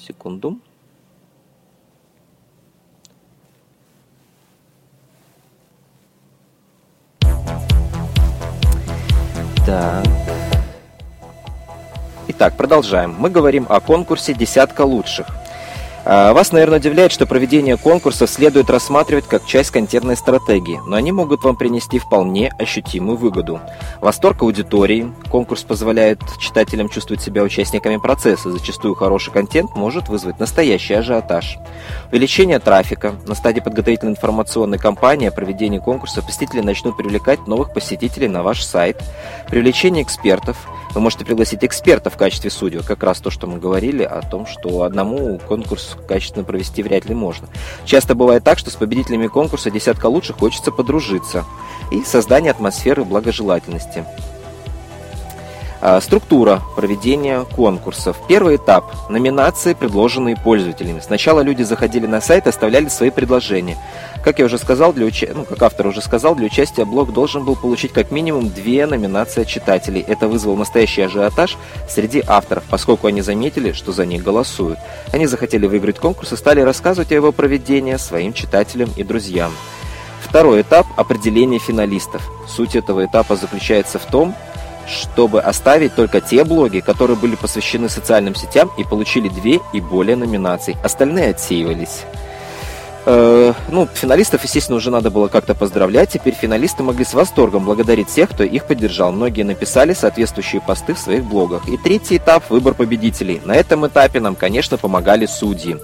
Секунду. 0.07 0.59
Так. 9.67 10.07
Итак, 12.29 12.57
продолжаем. 12.57 13.17
Мы 13.19 13.31
говорим 13.31 13.67
о 13.69 13.81
конкурсе 13.81 14.33
«Десятка 14.33 14.83
лучших». 14.83 15.27
А, 16.09 16.33
вас, 16.33 16.53
наверное, 16.53 16.79
удивляет, 16.79 17.11
что 17.11 17.27
проведение 17.27 17.77
конкурсов 17.77 18.31
следует 18.31 18.71
рассматривать 18.71 19.27
как 19.27 19.45
часть 19.45 19.73
контентной 19.73 20.17
стратегии, 20.17 20.81
но 20.87 20.95
они 20.95 21.11
могут 21.11 21.43
вам 21.43 21.57
принести 21.57 21.99
вполне 21.99 22.53
ощутимую 22.61 23.17
выгоду. 23.17 23.59
Восторг 24.01 24.43
аудитории. 24.43 25.13
Конкурс 25.29 25.65
позволяет 25.65 26.21
читателям 26.39 26.89
чувствовать 26.89 27.23
себя 27.23 27.43
участниками 27.43 27.97
процесса. 27.97 28.53
Зачастую 28.53 28.95
хороший 28.95 29.33
контент 29.33 29.75
может 29.75 30.09
вызвать 30.09 30.39
настоящий 30.39 30.95
ажиотаж. 30.95 31.59
Увеличение 32.13 32.61
трафика. 32.61 33.17
На 33.27 33.35
стадии 33.35 33.59
подготовительной 33.59 34.13
информационной 34.13 34.79
кампании 34.79 35.27
о 35.27 35.33
проведении 35.33 35.81
конкурса 35.81 36.23
посетители 36.23 36.61
начнут 36.61 36.97
привлекать 36.97 37.49
новых 37.49 37.73
посетителей 37.73 38.29
на 38.29 38.45
ваш 38.45 38.63
сайт. 38.63 39.03
Привлечение 39.51 40.05
экспертов. 40.05 40.57
Вы 40.97 41.03
можете 41.03 41.27
пригласить 41.27 41.63
эксперта 41.63 42.09
в 42.09 42.17
качестве 42.17 42.49
судьи. 42.51 42.81
Как 42.81 43.03
раз 43.03 43.21
то, 43.21 43.31
что 43.31 43.47
мы 43.47 43.59
говорили 43.59 44.03
о 44.03 44.23
том, 44.23 44.47
что 44.47 44.81
одному 44.81 45.39
конкурс 45.47 45.95
качественно 46.09 46.43
провести 46.43 46.83
вряд 46.83 47.05
ли 47.05 47.15
можно. 47.15 47.49
Часто 47.85 48.15
бывает 48.15 48.45
так, 48.45 48.59
что 48.59 48.71
с 48.71 48.77
победителями 48.77 49.27
конкурса 49.27 49.71
десятка 49.71 50.07
лучших 50.07 50.39
хочется 50.39 50.73
подружиться 50.73 51.45
и 51.93 52.03
создание 52.03 52.51
атмосферы 52.51 53.05
благожелательности. 53.05 54.07
А, 55.89 56.01
структура 56.01 56.63
проведения 56.75 57.45
конкурсов. 57.45 58.17
Первый 58.27 58.57
этап– 58.57 58.93
номинации, 59.09 59.73
предложенные 59.73 60.35
пользователями. 60.37 60.99
Сначала 60.99 61.43
люди 61.43 61.63
заходили 61.63 62.09
на 62.09 62.21
сайт 62.21 62.47
и 62.47 62.49
оставляли 62.49 62.89
свои 62.89 63.11
предложения. 63.11 63.79
Как 64.25 64.41
я 64.41 64.47
уже 64.47 64.59
сказал, 64.59 64.93
для 64.93 65.07
уч... 65.07 65.23
ну, 65.33 65.45
как 65.45 65.63
автор 65.63 65.87
уже 65.87 66.03
сказал, 66.03 66.35
для 66.35 66.47
участия 66.47 66.85
блог 66.85 67.13
должен 67.13 67.45
был 67.45 67.55
получить 67.55 67.93
как 67.93 68.11
минимум 68.11 68.49
две 68.49 68.85
номинации 68.85 69.45
читателей. 69.45 70.01
Это 70.01 70.27
вызвало 70.27 70.57
настоящий 70.57 71.03
ажиотаж 71.03 71.57
среди 71.89 72.21
авторов, 72.27 72.65
поскольку 72.69 73.07
они 73.07 73.23
заметили, 73.23 73.71
что 73.71 73.93
за 73.93 74.07
них 74.07 74.25
голосуют. 74.25 74.81
Они 75.13 75.27
захотели 75.27 75.69
выиграть 75.69 76.01
конкурс 76.01 76.33
и 76.33 76.37
стали 76.37 76.63
рассказывать 76.63 77.13
о 77.13 77.15
его 77.15 77.31
проведении 77.31 77.95
своим 77.95 78.33
читателям 78.33 78.91
и 78.97 79.05
друзьям. 79.05 79.53
Второй 80.21 80.63
этап– 80.63 80.89
определение 80.97 81.61
финалистов. 81.61 82.29
Суть 82.49 82.75
этого 82.75 83.05
этапа 83.05 83.37
заключается 83.37 84.01
в 84.01 84.07
том, 84.07 84.35
чтобы 84.87 85.41
оставить 85.41 85.95
только 85.95 86.21
те 86.21 86.45
блоги, 86.45 86.81
которые 86.81 87.17
были 87.17 87.35
посвящены 87.35 87.89
социальным 87.89 88.35
сетям 88.35 88.71
и 88.79 88.85
получили 88.85 89.29
две 89.29 89.61
и 89.73 89.81
более 89.81 90.17
номинаций. 90.17 90.77
Остальные 90.83 91.31
отсеивались. 91.31 92.05
Э, 93.09 93.53
ну, 93.69 93.87
финалистов, 93.95 94.43
естественно, 94.43 94.77
уже 94.77 94.91
надо 94.91 95.11
было 95.11 95.29
как-то 95.29 95.55
поздравлять. 95.55 96.11
Теперь 96.11 96.35
финалисты 96.35 96.83
могли 96.83 97.05
с 97.05 97.15
восторгом 97.15 97.65
благодарить 97.65 98.09
тех, 98.09 98.29
кто 98.31 98.43
их 98.43 98.65
поддержал. 98.65 99.13
Многие 99.13 99.45
написали 99.45 99.93
соответствующие 99.93 100.61
посты 100.61 100.95
в 100.95 100.99
своих 100.99 101.25
блогах. 101.25 101.69
И 101.69 101.77
третий 101.77 102.17
этап– 102.17 102.43
выбор 102.51 102.75
победителей. 102.75 103.41
На 103.45 103.55
этом 103.55 103.87
этапе 103.87 104.19
нам, 104.19 104.35
конечно, 104.35 104.77
помогали 104.77 105.27
судьи. 105.27 105.77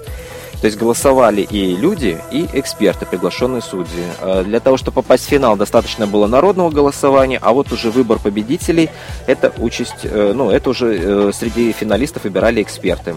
То 0.62 0.66
есть 0.66 0.78
голосовали 0.78 1.42
и 1.42 1.75
люди, 1.75 2.21
и 2.31 2.49
эксперты, 2.52 3.04
приглашенные 3.04 3.62
судьи. 3.62 4.04
Э, 4.21 4.45
для 4.45 4.61
того, 4.61 4.76
чтобы 4.76 4.95
попасть 5.02 5.26
в 5.26 5.28
финал, 5.28 5.57
достаточно 5.57 6.07
было 6.07 6.28
народного 6.28 6.71
голосования, 6.71 7.40
а 7.42 7.52
вот 7.52 7.73
уже 7.73 7.90
выбор 7.90 8.21
победителей, 8.21 8.88
это 9.26 9.52
участь, 9.59 10.04
э, 10.04 10.33
ну, 10.33 10.50
это 10.50 10.71
уже 10.71 10.95
э, 10.95 11.33
среди 11.35 11.73
финалистов 11.73 12.23
выбирали 12.23 12.62
эксперты. 12.62 13.16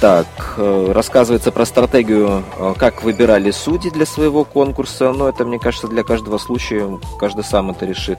Так, 0.00 0.26
рассказывается 0.56 1.52
про 1.52 1.64
стратегию, 1.64 2.44
как 2.76 3.04
выбирали 3.04 3.52
судьи 3.52 3.88
для 3.88 4.04
своего 4.04 4.44
конкурса, 4.44 5.12
но 5.12 5.28
это, 5.28 5.44
мне 5.44 5.60
кажется, 5.60 5.86
для 5.86 6.02
каждого 6.02 6.38
случая 6.38 6.98
каждый 7.20 7.44
сам 7.44 7.70
это 7.70 7.86
решит. 7.86 8.18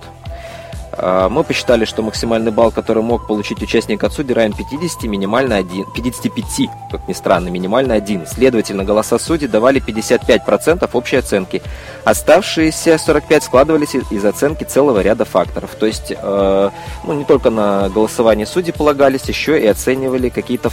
А, 1.01 1.29
мы 1.29 1.43
посчитали, 1.43 1.85
что 1.85 2.01
максимальный 2.01 2.51
балл, 2.51 2.71
который 2.71 3.03
мог 3.03 3.27
получить 3.27 3.61
участник 3.61 4.03
от 4.03 4.13
судей, 4.13 4.33
равен 4.33 4.53
50, 4.53 5.03
минимально 5.03 5.55
1, 5.55 5.85
55, 5.93 6.69
как 6.91 7.07
ни 7.07 7.13
странно, 7.13 7.49
минимально 7.49 7.93
1. 7.93 8.27
Следовательно, 8.27 8.83
голоса 8.83 9.17
судей 9.17 9.47
давали 9.47 9.81
55% 9.81 10.89
общей 10.93 11.17
оценки. 11.17 11.61
Оставшиеся 12.03 12.97
45 12.97 13.43
складывались 13.43 13.95
из 13.95 14.25
оценки 14.25 14.65
целого 14.65 14.99
ряда 14.99 15.25
факторов. 15.25 15.75
То 15.79 15.85
есть, 15.85 16.11
э, 16.11 16.69
ну, 17.05 17.13
не 17.13 17.23
только 17.23 17.49
на 17.49 17.89
голосование 17.89 18.45
судей 18.45 18.73
полагались, 18.73 19.23
еще 19.23 19.59
и 19.59 19.67
оценивали 19.67 20.29
какие-то 20.29 20.69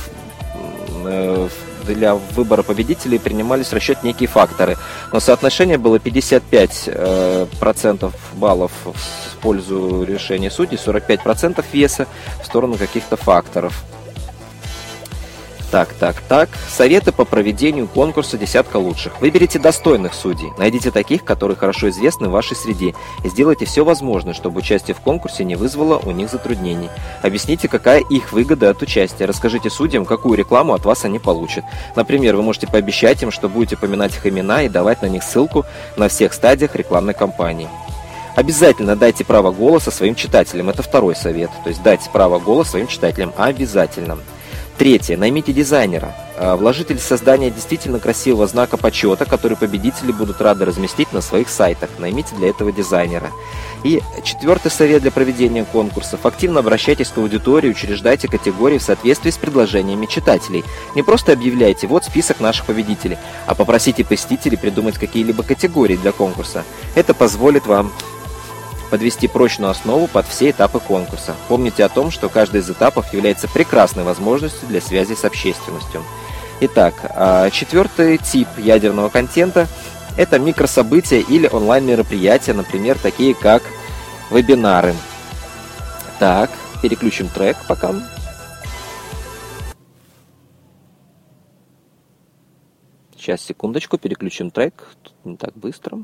э, 1.04 1.48
для 1.94 2.14
выбора 2.14 2.62
победителей 2.62 3.18
принимались 3.18 3.68
в 3.68 3.72
расчет 3.72 4.02
некие 4.02 4.28
факторы. 4.28 4.76
Но 5.12 5.20
соотношение 5.20 5.78
было 5.78 5.96
55% 5.96 6.42
э, 6.86 7.46
процентов 7.58 8.14
баллов 8.34 8.72
в 8.84 9.36
пользу 9.40 10.04
решения 10.04 10.50
судей, 10.50 10.76
45% 10.76 11.64
веса 11.72 12.06
в 12.42 12.46
сторону 12.46 12.76
каких-то 12.76 13.16
факторов. 13.16 13.84
Так, 15.70 15.88
так, 15.94 16.20
так. 16.28 16.48
Советы 16.68 17.10
по 17.10 17.24
проведению 17.24 17.88
конкурса 17.88 18.38
«Десятка 18.38 18.76
лучших». 18.76 19.20
Выберите 19.20 19.58
достойных 19.58 20.14
судей. 20.14 20.52
Найдите 20.58 20.90
таких, 20.90 21.24
которые 21.24 21.56
хорошо 21.56 21.88
известны 21.88 22.28
в 22.28 22.32
вашей 22.32 22.56
среде. 22.56 22.94
И 23.24 23.28
сделайте 23.28 23.64
все 23.64 23.84
возможное, 23.84 24.32
чтобы 24.32 24.60
участие 24.60 24.94
в 24.94 25.00
конкурсе 25.00 25.44
не 25.44 25.56
вызвало 25.56 25.98
у 25.98 26.12
них 26.12 26.30
затруднений. 26.30 26.88
Объясните, 27.22 27.68
какая 27.68 28.00
их 28.00 28.32
выгода 28.32 28.70
от 28.70 28.80
участия. 28.80 29.24
Расскажите 29.24 29.68
судьям, 29.68 30.04
какую 30.04 30.38
рекламу 30.38 30.72
от 30.72 30.84
вас 30.84 31.04
они 31.04 31.18
получат. 31.18 31.64
Например, 31.96 32.36
вы 32.36 32.42
можете 32.42 32.68
пообещать 32.68 33.22
им, 33.22 33.32
что 33.32 33.48
будете 33.48 33.74
упоминать 33.74 34.14
их 34.14 34.26
имена 34.26 34.62
и 34.62 34.68
давать 34.68 35.02
на 35.02 35.06
них 35.06 35.24
ссылку 35.24 35.64
на 35.96 36.08
всех 36.08 36.32
стадиях 36.32 36.76
рекламной 36.76 37.14
кампании. 37.14 37.68
Обязательно 38.36 38.96
дайте 38.96 39.24
право 39.24 39.50
голоса 39.50 39.90
своим 39.90 40.14
читателям. 40.14 40.68
Это 40.68 40.82
второй 40.82 41.16
совет. 41.16 41.50
То 41.64 41.70
есть 41.70 41.82
дайте 41.82 42.08
право 42.10 42.38
голоса 42.38 42.72
своим 42.72 42.86
читателям. 42.86 43.32
Обязательно. 43.36 44.18
Третье. 44.78 45.16
Наймите 45.16 45.54
дизайнера. 45.54 46.14
А, 46.36 46.54
вложите 46.56 46.94
в 46.94 47.00
создание 47.00 47.50
действительно 47.50 47.98
красивого 47.98 48.46
знака 48.46 48.76
почета, 48.76 49.24
который 49.24 49.56
победители 49.56 50.12
будут 50.12 50.42
рады 50.42 50.66
разместить 50.66 51.14
на 51.14 51.22
своих 51.22 51.48
сайтах. 51.48 51.88
Наймите 51.98 52.36
для 52.36 52.50
этого 52.50 52.70
дизайнера. 52.72 53.30
И 53.84 54.02
четвертый 54.22 54.70
совет 54.70 55.00
для 55.00 55.10
проведения 55.10 55.64
конкурсов. 55.64 56.26
Активно 56.26 56.60
обращайтесь 56.60 57.08
к 57.08 57.16
аудитории, 57.16 57.70
учреждайте 57.70 58.28
категории 58.28 58.76
в 58.76 58.82
соответствии 58.82 59.30
с 59.30 59.38
предложениями 59.38 60.04
читателей. 60.04 60.62
Не 60.94 61.02
просто 61.02 61.32
объявляйте 61.32 61.86
«вот 61.86 62.04
список 62.04 62.40
наших 62.40 62.66
победителей», 62.66 63.16
а 63.46 63.54
попросите 63.54 64.04
посетителей 64.04 64.58
придумать 64.58 64.98
какие-либо 64.98 65.42
категории 65.42 65.96
для 65.96 66.12
конкурса. 66.12 66.64
Это 66.94 67.14
позволит 67.14 67.66
вам 67.66 67.92
подвести 68.90 69.28
прочную 69.28 69.70
основу 69.70 70.06
под 70.06 70.26
все 70.26 70.50
этапы 70.50 70.80
конкурса. 70.80 71.34
Помните 71.48 71.84
о 71.84 71.88
том, 71.88 72.10
что 72.10 72.28
каждый 72.28 72.60
из 72.60 72.70
этапов 72.70 73.12
является 73.12 73.48
прекрасной 73.48 74.04
возможностью 74.04 74.68
для 74.68 74.80
связи 74.80 75.14
с 75.14 75.24
общественностью. 75.24 76.02
Итак, 76.60 76.94
а, 77.10 77.50
четвертый 77.50 78.18
тип 78.18 78.48
ядерного 78.56 79.08
контента– 79.08 79.68
это 80.16 80.38
микрособытия 80.38 81.20
или 81.20 81.48
онлайн-мероприятия, 81.48 82.54
например, 82.54 82.98
такие 82.98 83.34
как 83.34 83.62
вебинары. 84.30 84.94
Так, 86.18 86.50
переключим 86.80 87.28
трек 87.28 87.58
пока. 87.68 87.94
Сейчас, 93.14 93.42
секундочку, 93.42 93.98
переключим 93.98 94.50
трек. 94.50 94.86
Тут 95.02 95.14
не 95.24 95.36
так 95.36 95.54
быстро. 95.54 95.98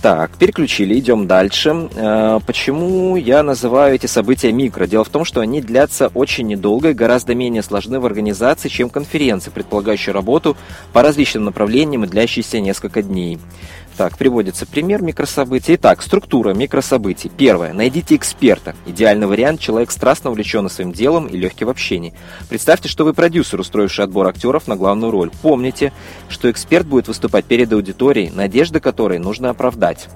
Так, 0.00 0.30
переключили, 0.38 0.96
идем 0.98 1.26
дальше. 1.26 1.88
Э, 1.96 2.38
почему 2.46 3.16
я 3.16 3.42
называю 3.42 3.96
эти 3.96 4.06
события 4.06 4.52
микро? 4.52 4.86
Дело 4.86 5.02
в 5.02 5.08
том, 5.08 5.24
что 5.24 5.40
они 5.40 5.60
длятся 5.60 6.06
очень 6.14 6.46
недолго 6.46 6.90
и 6.90 6.94
гораздо 6.94 7.34
менее 7.34 7.64
сложны 7.64 7.98
в 7.98 8.06
организации, 8.06 8.68
чем 8.68 8.90
конференции, 8.90 9.50
предполагающие 9.50 10.12
работу 10.12 10.56
по 10.92 11.02
различным 11.02 11.44
направлениям 11.44 12.04
и 12.04 12.08
длящиеся 12.08 12.60
несколько 12.60 13.02
дней. 13.02 13.40
Так, 13.98 14.16
приводится 14.16 14.64
пример 14.64 15.02
микрособытий. 15.02 15.74
Итак, 15.74 16.02
структура 16.02 16.54
микрособытий. 16.54 17.32
Первое. 17.36 17.72
Найдите 17.72 18.14
эксперта. 18.14 18.76
Идеальный 18.86 19.26
вариант– 19.26 19.58
человек 19.60 19.90
страстно 19.90 20.30
увлеченный 20.30 20.70
своим 20.70 20.92
делом 20.92 21.26
и 21.26 21.36
легкий 21.36 21.64
в 21.64 21.68
общении. 21.68 22.14
Представьте, 22.48 22.88
что 22.88 23.04
вы 23.04 23.12
продюсер, 23.12 23.58
устроивший 23.58 24.04
отбор 24.04 24.28
актеров 24.28 24.68
на 24.68 24.76
главную 24.76 25.10
роль. 25.10 25.32
Помните, 25.42 25.92
что 26.28 26.48
эксперт 26.48 26.86
будет 26.86 27.08
выступать 27.08 27.46
перед 27.46 27.72
аудиторией, 27.72 28.30
надежды 28.30 28.78
которой 28.78 29.18
нужно 29.18 29.50
оправдать. 29.50 30.06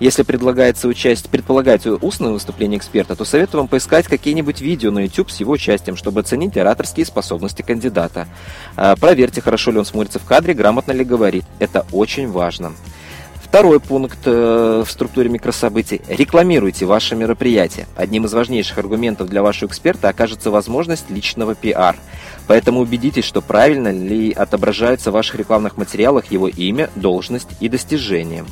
Если 0.00 0.22
предлагается 0.22 0.86
участь, 0.86 1.28
предполагается 1.28 1.94
устное 1.94 2.30
выступление 2.30 2.78
эксперта, 2.78 3.16
то 3.16 3.24
советую 3.24 3.62
вам 3.62 3.68
поискать 3.68 4.06
какие-нибудь 4.06 4.60
видео 4.60 4.92
на 4.92 5.00
YouTube 5.00 5.30
с 5.30 5.40
его 5.40 5.52
участием, 5.52 5.96
чтобы 5.96 6.20
оценить 6.20 6.56
ораторские 6.56 7.04
способности 7.04 7.62
кандидата. 7.62 8.28
А, 8.76 8.94
проверьте, 8.94 9.40
хорошо 9.40 9.72
ли 9.72 9.78
он 9.78 9.84
смотрится 9.84 10.20
в 10.20 10.24
кадре, 10.24 10.54
грамотно 10.54 10.92
ли 10.92 11.04
говорит. 11.04 11.44
Это 11.58 11.84
очень 11.90 12.30
важно. 12.30 12.72
Второй 13.42 13.80
пункт 13.80 14.18
э, 14.26 14.84
в 14.86 14.90
структуре 14.90 15.30
микрособытий. 15.30 16.02
Рекламируйте 16.06 16.84
ваше 16.84 17.16
мероприятие. 17.16 17.86
Одним 17.96 18.26
из 18.26 18.34
важнейших 18.34 18.76
аргументов 18.76 19.28
для 19.30 19.42
вашего 19.42 19.70
эксперта 19.70 20.10
окажется 20.10 20.50
возможность 20.50 21.08
личного 21.08 21.54
пиар. 21.54 21.96
Поэтому 22.46 22.80
убедитесь, 22.80 23.24
что 23.24 23.40
правильно 23.40 23.90
ли 23.90 24.32
отображается 24.32 25.10
в 25.10 25.14
ваших 25.14 25.36
рекламных 25.36 25.78
материалах 25.78 26.30
его 26.30 26.46
имя, 26.46 26.90
должность 26.94 27.48
и 27.58 27.70
достижения. 27.70 28.44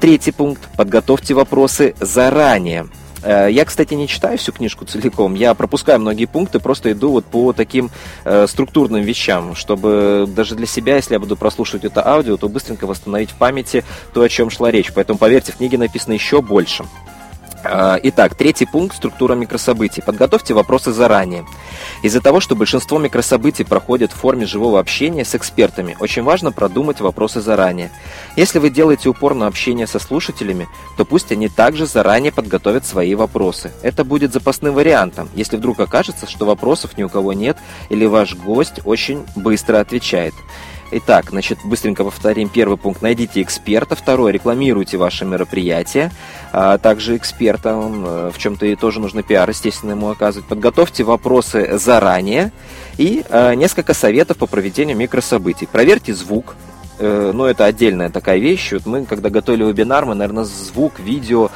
Третий 0.00 0.30
пункт. 0.30 0.68
Подготовьте 0.76 1.34
вопросы 1.34 1.94
заранее. 2.00 2.86
Э, 3.24 3.48
я, 3.50 3.64
кстати, 3.64 3.94
не 3.94 4.06
читаю 4.06 4.38
всю 4.38 4.52
книжку 4.52 4.84
целиком, 4.84 5.34
я 5.34 5.54
пропускаю 5.54 5.98
многие 5.98 6.26
пункты, 6.26 6.60
просто 6.60 6.92
иду 6.92 7.10
вот 7.10 7.24
по 7.24 7.52
таким 7.52 7.90
э, 8.24 8.46
структурным 8.46 9.02
вещам, 9.02 9.56
чтобы 9.56 10.26
даже 10.28 10.54
для 10.54 10.66
себя, 10.66 10.96
если 10.96 11.14
я 11.14 11.18
буду 11.18 11.36
прослушивать 11.36 11.84
это 11.84 12.06
аудио, 12.06 12.36
то 12.36 12.48
быстренько 12.48 12.86
восстановить 12.86 13.30
в 13.30 13.34
памяти 13.34 13.84
то, 14.14 14.22
о 14.22 14.28
чем 14.28 14.50
шла 14.50 14.70
речь. 14.70 14.92
Поэтому, 14.94 15.18
поверьте, 15.18 15.52
в 15.52 15.56
книге 15.56 15.78
написано 15.78 16.12
еще 16.12 16.42
больше. 16.42 16.84
А, 17.64 17.98
итак, 18.02 18.34
третий 18.34 18.66
пункт– 18.66 18.96
структура 18.98 19.34
микрособытий. 19.34 20.02
Подготовьте 20.02 20.54
вопросы 20.54 20.92
заранее. 20.92 21.44
Из-за 22.02 22.20
того, 22.20 22.40
что 22.40 22.54
большинство 22.54 22.98
микрособытий 22.98 23.64
проходят 23.64 24.12
в 24.12 24.16
форме 24.16 24.46
живого 24.46 24.78
общения 24.78 25.24
с 25.24 25.34
экспертами, 25.34 25.96
очень 25.98 26.22
важно 26.22 26.52
продумать 26.52 27.00
вопросы 27.00 27.40
заранее. 27.40 27.90
Если 28.36 28.58
вы 28.58 28.70
делаете 28.70 29.08
упор 29.08 29.34
на 29.34 29.48
общение 29.48 29.86
со 29.86 29.98
слушателями, 29.98 30.68
то 30.96 31.04
пусть 31.04 31.32
они 31.32 31.48
также 31.48 31.86
заранее 31.86 32.30
подготовят 32.30 32.86
свои 32.86 33.14
вопросы. 33.14 33.72
Это 33.82 34.04
будет 34.04 34.32
запасным 34.32 34.74
вариантом, 34.74 35.28
если 35.34 35.56
вдруг 35.56 35.80
окажется, 35.80 36.28
что 36.28 36.46
вопросов 36.46 36.96
ни 36.96 37.02
у 37.02 37.08
кого 37.08 37.32
нет 37.32 37.56
или 37.88 38.06
ваш 38.06 38.34
гость 38.34 38.80
очень 38.84 39.24
быстро 39.34 39.80
отвечает. 39.80 40.34
Итак, 40.90 41.30
значит, 41.30 41.58
быстренько 41.64 42.02
повторим. 42.02 42.48
Первый 42.48 42.78
пункт. 42.78 43.02
Найдите 43.02 43.42
эксперта. 43.42 43.94
Второй. 43.94 44.32
Рекламируйте 44.32 44.96
ваше 44.96 45.26
мероприятие. 45.26 46.10
А 46.52 46.78
также 46.78 47.16
эксперта. 47.16 47.70
Э, 47.70 48.30
в 48.32 48.38
чем-то 48.38 48.64
и 48.64 48.74
тоже 48.74 48.98
нужно 49.00 49.22
пиар, 49.22 49.48
естественно, 49.48 49.90
ему 49.90 50.08
оказывать. 50.08 50.48
Подготовьте 50.48 51.04
вопросы 51.04 51.78
заранее. 51.78 52.52
И 52.96 53.22
а, 53.28 53.52
несколько 53.54 53.92
советов 53.92 54.38
по 54.38 54.46
проведению 54.46 54.96
микрособытий. 54.96 55.68
Проверьте 55.70 56.14
звук. 56.14 56.56
Э, 56.98 57.32
ну, 57.34 57.44
это 57.44 57.66
отдельная 57.66 58.08
такая 58.08 58.38
вещь. 58.38 58.72
Вот 58.72 58.86
мы, 58.86 59.04
когда 59.04 59.28
готовили 59.28 59.64
вебинар, 59.64 60.06
мы, 60.06 60.14
наверное, 60.14 60.44
звук, 60.44 61.00
видео 61.00 61.50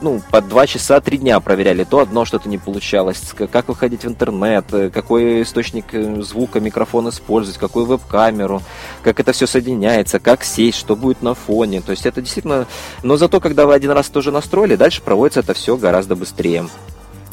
ну, 0.00 0.20
по 0.30 0.40
два 0.40 0.66
часа, 0.66 1.00
три 1.00 1.18
дня 1.18 1.40
проверяли. 1.40 1.84
То 1.84 2.00
одно 2.00 2.24
что-то 2.24 2.48
не 2.48 2.58
получалось, 2.58 3.20
как 3.50 3.68
выходить 3.68 4.04
в 4.04 4.08
интернет, 4.08 4.64
э, 4.72 4.90
какой 4.90 5.42
источник 5.42 5.86
э, 5.92 6.22
звука 6.22 6.60
микрофон 6.60 7.08
использовать, 7.08 7.58
какую 7.58 7.86
веб-камеру, 7.86 8.62
как 9.02 9.20
это 9.20 9.32
все 9.32 9.46
соединяется, 9.46 10.18
как 10.18 10.44
сесть, 10.44 10.78
что 10.78 10.96
будет 10.96 11.22
на 11.22 11.34
фоне. 11.34 11.80
То 11.80 11.90
есть 11.92 12.06
это 12.06 12.20
действительно... 12.20 12.66
Но 13.02 13.16
зато, 13.16 13.40
когда 13.40 13.66
вы 13.66 13.74
один 13.74 13.90
раз 13.90 14.08
тоже 14.08 14.30
настроили, 14.30 14.76
дальше 14.76 15.02
проводится 15.02 15.40
это 15.40 15.54
все 15.54 15.76
гораздо 15.76 16.16
быстрее. 16.16 16.68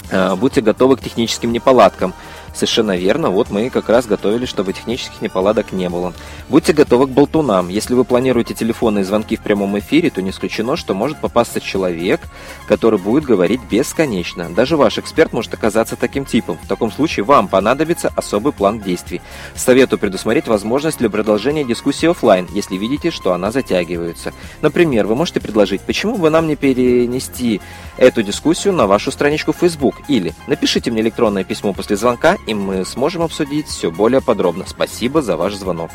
Э, 0.10 0.36
будьте 0.36 0.62
готовы 0.62 0.98
к 0.98 1.02
техническим 1.02 1.52
неполадкам. 1.52 2.14
Совершенно 2.58 2.98
верно, 2.98 3.30
вот 3.30 3.52
мы 3.52 3.70
как 3.70 3.88
раз 3.88 4.08
готовили, 4.08 4.48
чтобы 4.48 4.74
технических 4.74 5.22
неполадок 5.22 5.74
не 5.74 5.90
было. 5.90 6.16
Будьте 6.50 6.74
готовы 6.74 7.06
к 7.06 7.12
болтунам. 7.12 7.70
Если 7.70 7.94
вы 7.94 8.04
планируете 8.04 8.56
телефонные 8.56 9.06
звонки 9.06 9.36
в 9.36 9.42
прямом 9.42 9.78
эфире, 9.78 10.10
то 10.10 10.24
не 10.24 10.32
исключено, 10.32 10.76
что 10.76 10.96
может 10.96 11.20
попасться 11.20 11.62
человек, 11.62 12.20
который 12.68 12.98
будет 12.98 13.26
говорить 13.26 13.62
бесконечно. 13.70 14.50
Даже 14.50 14.76
ваш 14.76 14.98
эксперт 14.98 15.34
может 15.34 15.54
оказаться 15.54 15.96
таким 15.96 16.26
типом. 16.26 16.58
В 16.64 16.68
таком 16.68 16.92
случае 16.92 17.26
вам 17.26 17.48
понадобится 17.48 18.12
особый 18.16 18.54
план 18.54 18.80
действий. 18.80 19.22
Советую 19.54 20.00
предусмотреть 20.00 20.48
возможность 20.48 20.98
для 20.98 21.12
продолжения 21.12 21.64
дискуссии 21.64 22.10
офлайн, 22.10 22.48
если 22.54 22.76
видите, 22.76 23.12
что 23.12 23.34
она 23.34 23.52
затягивается. 23.52 24.34
Например, 24.64 25.06
вы 25.06 25.16
можете 25.16 25.40
предложить, 25.40 25.82
почему 25.82 26.18
бы 26.18 26.32
нам 26.32 26.48
не 26.48 26.56
перенести 26.56 27.62
эту 27.98 28.24
дискуссию 28.24 28.74
на 28.74 28.88
вашу 28.88 29.12
страничку 29.12 29.52
в 29.52 29.58
Facebook 29.58 29.98
или 30.08 30.34
напишите 30.48 30.90
мне 30.90 31.02
электронное 31.02 31.44
письмо 31.44 31.74
после 31.74 31.98
звонка 31.98 32.36
и 32.48 32.54
мы 32.54 32.86
сможем 32.86 33.22
обсудить 33.22 33.68
все 33.68 33.92
более 33.92 34.22
подробно. 34.22 34.66
Спасибо 34.68 35.22
за 35.22 35.38
ваш 35.38 35.54
звонок. 35.54 35.92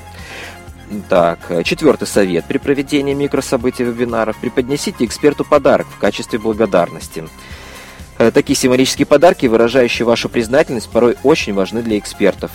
Так, 1.09 1.65
четвертый 1.65 2.07
совет. 2.07 2.45
При 2.45 2.59
проведении 2.59 3.15
микрособытий 3.15 3.85
вебинаров 3.85 4.37
преподнесите 4.37 5.05
эксперту 5.07 5.45
подарок 5.45 5.87
в 5.89 5.99
качестве 5.99 6.39
благодарности. 6.39 7.25
Э, 8.19 8.31
такие 8.31 8.55
символические 8.55 9.07
подарки, 9.07 9.47
выражающие 9.47 10.05
вашу 10.05 10.29
признательность, 10.29 10.91
порой 10.91 11.17
очень 11.23 11.55
важны 11.55 11.83
для 11.83 11.99
экспертов. 11.99 12.51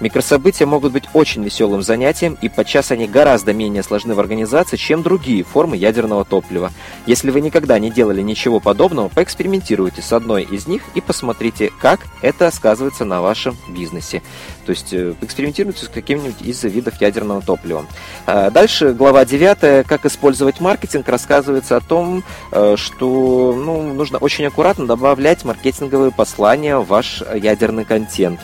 Микрособытия 0.00 0.66
могут 0.66 0.92
быть 0.92 1.04
очень 1.12 1.44
веселым 1.44 1.82
занятием, 1.82 2.38
и 2.40 2.48
подчас 2.48 2.90
они 2.90 3.06
гораздо 3.06 3.52
менее 3.52 3.82
сложны 3.82 4.14
в 4.14 4.20
организации, 4.20 4.76
чем 4.76 5.02
другие 5.02 5.44
формы 5.44 5.76
ядерного 5.76 6.24
топлива. 6.24 6.72
Если 7.06 7.30
вы 7.30 7.40
никогда 7.40 7.78
не 7.78 7.90
делали 7.90 8.22
ничего 8.22 8.60
подобного, 8.60 9.08
поэкспериментируйте 9.08 10.00
с 10.02 10.12
одной 10.12 10.44
из 10.44 10.66
них 10.66 10.82
и 10.94 11.00
посмотрите, 11.00 11.70
как 11.80 12.00
это 12.22 12.50
сказывается 12.50 13.04
на 13.04 13.20
вашем 13.20 13.56
бизнесе. 13.68 14.22
То 14.64 14.70
есть 14.70 14.92
э, 14.92 15.14
экспериментируйте 15.20 15.84
с 15.84 15.88
каким-нибудь 15.88 16.42
из 16.42 16.62
видов 16.64 17.00
ядерного 17.00 17.42
топлива. 17.42 17.84
А 18.26 18.50
дальше 18.50 18.92
глава 18.92 19.24
9, 19.24 19.86
как 19.86 20.06
использовать 20.06 20.60
маркетинг, 20.60 21.08
рассказывается 21.08 21.76
о 21.76 21.80
том, 21.80 22.24
э, 22.52 22.76
что 22.76 23.54
ну, 23.54 23.92
нужно 23.92 24.18
очень 24.18 24.46
аккуратно 24.46 24.86
добавлять 24.86 25.44
маркетинговые 25.44 26.10
послания 26.10 26.78
в 26.78 26.86
ваш 26.86 27.22
ядерный 27.34 27.84
контент. 27.84 28.40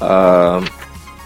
А, 0.00 0.62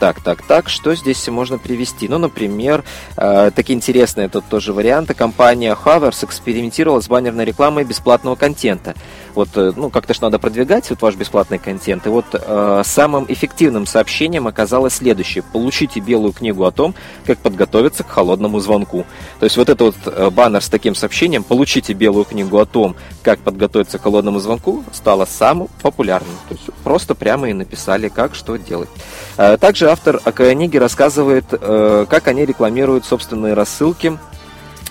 так, 0.02 0.20
так, 0.20 0.42
так, 0.42 0.68
что 0.68 0.96
здесь 0.96 1.28
можно 1.28 1.58
привести? 1.58 2.08
Ну, 2.08 2.18
например, 2.18 2.82
э, 3.16 3.52
такие 3.54 3.76
интересные 3.76 4.28
тут 4.28 4.44
тоже 4.48 4.72
варианты. 4.72 5.14
Компания 5.14 5.76
Havers 5.80 6.24
экспериментировала 6.24 7.00
с 7.00 7.06
баннерной 7.06 7.44
рекламой 7.44 7.84
бесплатного 7.84 8.34
контента. 8.34 8.96
Вот, 9.34 9.48
э, 9.56 9.72
ну, 9.76 9.90
как-то 9.90 10.14
ж 10.14 10.20
надо 10.20 10.38
продвигать 10.38 10.88
вот 10.90 11.02
ваш 11.02 11.14
бесплатный 11.14 11.58
контент. 11.58 12.06
И 12.06 12.10
вот 12.10 12.26
э, 12.32 12.82
самым 12.84 13.26
эффективным 13.28 13.86
сообщением 13.86 14.46
оказалось 14.46 14.94
следующее. 14.94 15.42
Получите 15.42 16.00
белую 16.00 16.32
книгу 16.32 16.64
о 16.64 16.70
том, 16.70 16.94
как 17.26 17.38
подготовиться 17.38 18.04
к 18.04 18.08
холодному 18.08 18.60
звонку. 18.60 19.06
То 19.40 19.44
есть 19.44 19.56
вот 19.56 19.68
этот 19.68 19.96
вот 20.04 20.14
э, 20.14 20.30
баннер 20.30 20.62
с 20.62 20.68
таким 20.68 20.94
сообщением 20.94 21.42
«Получите 21.44 21.92
белую 21.92 22.24
книгу 22.24 22.58
о 22.58 22.66
том, 22.66 22.96
как 23.22 23.40
подготовиться 23.40 23.98
к 23.98 24.02
холодному 24.02 24.38
звонку» 24.38 24.84
стало 24.92 25.24
самым 25.24 25.68
популярным. 25.82 26.36
То 26.48 26.54
есть 26.54 26.66
просто 26.84 27.14
прямо 27.14 27.48
и 27.48 27.52
написали, 27.52 28.08
как 28.08 28.34
что 28.34 28.56
делать. 28.56 28.90
Э, 29.36 29.56
также 29.56 29.90
автор 29.90 30.18
книги 30.18 30.76
рассказывает, 30.76 31.44
как 31.50 32.28
они 32.28 32.44
рекламируют 32.44 33.04
собственные 33.04 33.54
рассылки 33.54 34.18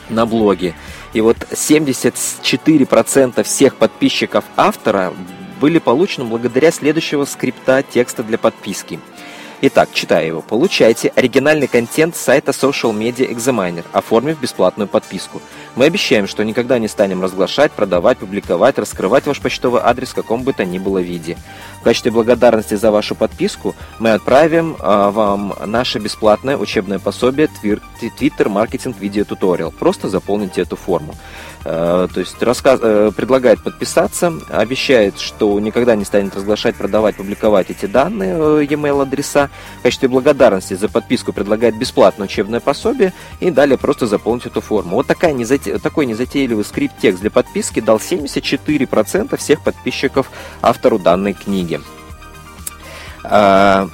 на 0.09 0.25
блоге. 0.25 0.75
И 1.13 1.21
вот 1.21 1.37
74% 1.51 3.43
всех 3.43 3.75
подписчиков 3.75 4.45
автора 4.55 5.13
были 5.59 5.79
получены 5.79 6.25
благодаря 6.25 6.71
следующего 6.71 7.25
скрипта 7.25 7.83
текста 7.83 8.23
для 8.23 8.37
подписки– 8.37 8.99
Итак, 9.63 9.89
читая 9.93 10.25
его, 10.25 10.41
получайте 10.41 11.09
оригинальный 11.09 11.67
контент 11.67 12.15
с 12.15 12.21
сайта 12.21 12.49
Social 12.49 12.97
Media 12.97 13.29
Examiner, 13.31 13.85
оформив 13.91 14.39
бесплатную 14.39 14.87
подписку. 14.87 15.39
Мы 15.75 15.85
обещаем, 15.85 16.27
что 16.27 16.43
никогда 16.43 16.79
не 16.79 16.87
станем 16.87 17.21
разглашать, 17.21 17.71
продавать, 17.71 18.17
публиковать, 18.17 18.79
раскрывать 18.79 19.27
ваш 19.27 19.39
почтовый 19.39 19.81
адрес 19.83 20.09
в 20.09 20.15
каком 20.15 20.41
бы 20.41 20.53
то 20.53 20.65
ни 20.65 20.79
было 20.79 20.97
виде. 20.97 21.37
В 21.81 21.83
качестве 21.83 22.11
благодарности 22.11 22.75
за 22.75 22.91
вашу 22.91 23.15
подписку 23.15 23.75
мы 23.97 24.11
отправим 24.11 24.75
э, 24.79 25.09
вам 25.09 25.55
наше 25.65 25.97
бесплатное 25.97 26.55
учебное 26.55 26.99
пособие 26.99 27.49
Twitter 27.63 28.45
Marketing 28.45 28.95
Video 28.99 29.27
Tutorial. 29.27 29.71
Просто 29.71 30.07
заполните 30.07 30.61
эту 30.61 30.75
форму. 30.75 31.15
Э, 31.63 32.07
то 32.11 32.19
есть 32.19 32.41
рассказ, 32.41 32.79
э, 32.81 33.11
предлагает 33.15 33.63
подписаться, 33.63 34.33
обещает, 34.49 35.19
что 35.19 35.59
никогда 35.59 35.95
не 35.95 36.05
станет 36.05 36.35
разглашать, 36.35 36.75
продавать, 36.75 37.15
публиковать 37.15 37.69
эти 37.69 37.85
данные 37.85 38.35
э, 38.35 38.65
e-mail 38.69 39.03
адреса. 39.03 39.49
В 39.79 39.83
качестве 39.83 40.09
благодарности 40.09 40.73
за 40.73 40.89
подписку 40.89 41.33
предлагает 41.33 41.77
бесплатное 41.77 42.25
учебное 42.25 42.59
пособие 42.59 43.13
и 43.39 43.51
далее 43.51 43.77
просто 43.77 44.07
заполнить 44.07 44.47
эту 44.47 44.61
форму. 44.61 44.95
Вот 44.95 45.07
такая 45.07 45.33
незате... 45.33 45.77
такой 45.77 46.05
незатейливый 46.07 46.65
скрипт-текст 46.65 47.21
для 47.21 47.29
подписки 47.29 47.79
дал 47.79 47.97
74% 47.97 49.37
всех 49.37 49.61
подписчиков 49.61 50.31
автору 50.61 50.97
данной 50.97 51.33
книги. 51.33 51.70
А, 53.23 53.89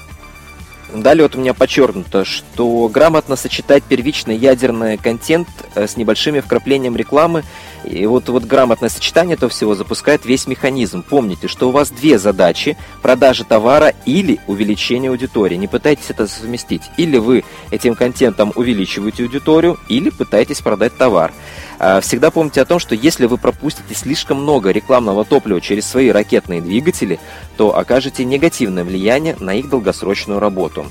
Далее 0.94 1.24
вот 1.24 1.36
у 1.36 1.40
меня 1.40 1.54
подчеркнуто, 1.54 2.24
что 2.24 2.88
грамотно 2.88 3.36
сочетать 3.36 3.84
первичный 3.84 4.38
ядерный 4.38 4.98
контент 4.98 5.50
э, 5.76 5.86
с 5.86 5.98
небольшими 5.98 6.40
вкраплением 6.40 6.96
рекламы. 6.96 7.44
И 7.84 8.06
вот, 8.06 8.30
вот 8.30 8.46
грамотное 8.46 8.88
сочетание 8.88 9.36
этого 9.36 9.50
всего 9.50 9.76
запускает 9.76 10.26
весь 10.26 10.48
механизм. 10.48 11.04
Помните, 11.04 11.50
что 11.50 11.68
у 11.68 11.72
вас 11.72 11.90
две 11.90 12.18
задачи– 12.18 12.78
продажа 13.02 13.44
товара 13.44 13.94
или 14.06 14.40
увеличение 14.48 15.12
аудитории. 15.12 15.56
Не 15.56 15.68
пытайтесь 15.68 16.10
это 16.10 16.26
совместить. 16.26 16.84
Или 16.96 17.18
вы 17.18 17.44
этим 17.70 17.94
контентом 17.94 18.54
увеличиваете 18.56 19.24
аудиторию, 19.24 19.78
или 19.90 20.10
пытаетесь 20.10 20.62
продать 20.62 20.98
товар. 20.98 21.34
А, 21.80 22.02
всегда 22.02 22.32
помните 22.32 22.62
о 22.62 22.66
том, 22.66 22.80
что 22.80 22.96
если 22.96 23.26
вы 23.26 23.38
пропустите 23.38 23.94
слишком 23.94 24.42
много 24.42 24.72
рекламного 24.72 25.26
топлива 25.26 25.62
через 25.62 25.86
свои 25.86 26.10
ракетные 26.10 26.62
двигатели, 26.62 27.20
то 27.56 27.78
окажете 27.78 28.26
негативное 28.26 28.84
влияние 28.84 29.36
на 29.40 29.54
их 29.54 29.70
долгосрочную 29.70 30.40
работу. 30.40 30.88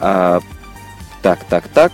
А, 0.00 0.40
так, 1.22 1.44
так, 1.44 1.68
так. 1.68 1.92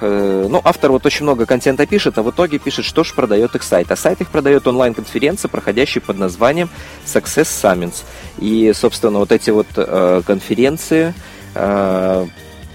Э, 0.00 0.46
ну, 0.48 0.60
автор 0.62 0.90
вот 0.90 1.06
очень 1.06 1.22
много 1.22 1.46
контента 1.46 1.86
пишет, 1.86 2.18
а 2.18 2.22
в 2.22 2.30
итоге 2.30 2.58
пишет, 2.58 2.84
что 2.84 3.04
же 3.04 3.14
продает 3.14 3.54
их 3.54 3.62
сайт. 3.62 3.90
А 3.90 3.96
сайт 3.96 4.20
их 4.20 4.30
продает 4.30 4.66
онлайн-конференции, 4.66 5.48
проходящие 5.48 6.02
под 6.02 6.18
названием 6.18 6.68
Success 7.04 7.44
Summits. 7.44 8.04
И, 8.38 8.72
собственно, 8.74 9.18
вот 9.18 9.32
эти 9.32 9.50
вот 9.50 9.68
э, 9.76 10.22
конференции 10.26 11.14
э, 11.54 12.26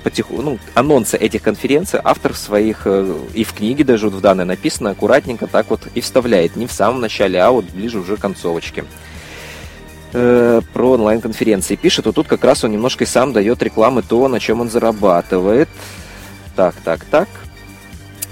потиху, 0.02 0.42
ну, 0.42 0.60
анонсы 0.74 1.18
этих 1.18 1.42
конференций 1.42 2.00
автор 2.04 2.36
своих, 2.36 2.82
э, 2.86 3.14
и 3.34 3.44
в 3.44 3.54
книге 3.54 3.84
даже 3.84 4.10
вот 4.10 4.18
в 4.18 4.22
данной 4.22 4.46
написано 4.46 4.92
аккуратненько 4.92 5.48
так 5.48 5.70
вот 5.70 5.82
и 5.96 6.02
вставляет. 6.02 6.56
Не 6.56 6.68
в 6.68 6.72
самом 6.72 7.02
начале, 7.02 7.42
а 7.42 7.52
вот 7.52 7.66
ближе 7.66 8.00
уже 8.00 8.18
к 8.18 8.22
концовочке. 8.22 8.86
Э, 10.14 10.62
про 10.74 10.92
онлайн-конференции 10.92 11.76
пишет, 11.76 12.06
вот 12.06 12.16
тут 12.16 12.28
как 12.28 12.44
раз 12.44 12.64
он 12.64 12.72
немножко 12.72 13.06
и 13.06 13.08
сам 13.08 13.32
дает 13.32 13.64
рекламы 13.64 14.02
то, 14.02 14.28
на 14.28 14.40
чем 14.40 14.60
он 14.62 14.70
зарабатывает. 14.70 15.70
Так, 16.56 16.76
так, 16.84 17.06
так. 17.06 17.30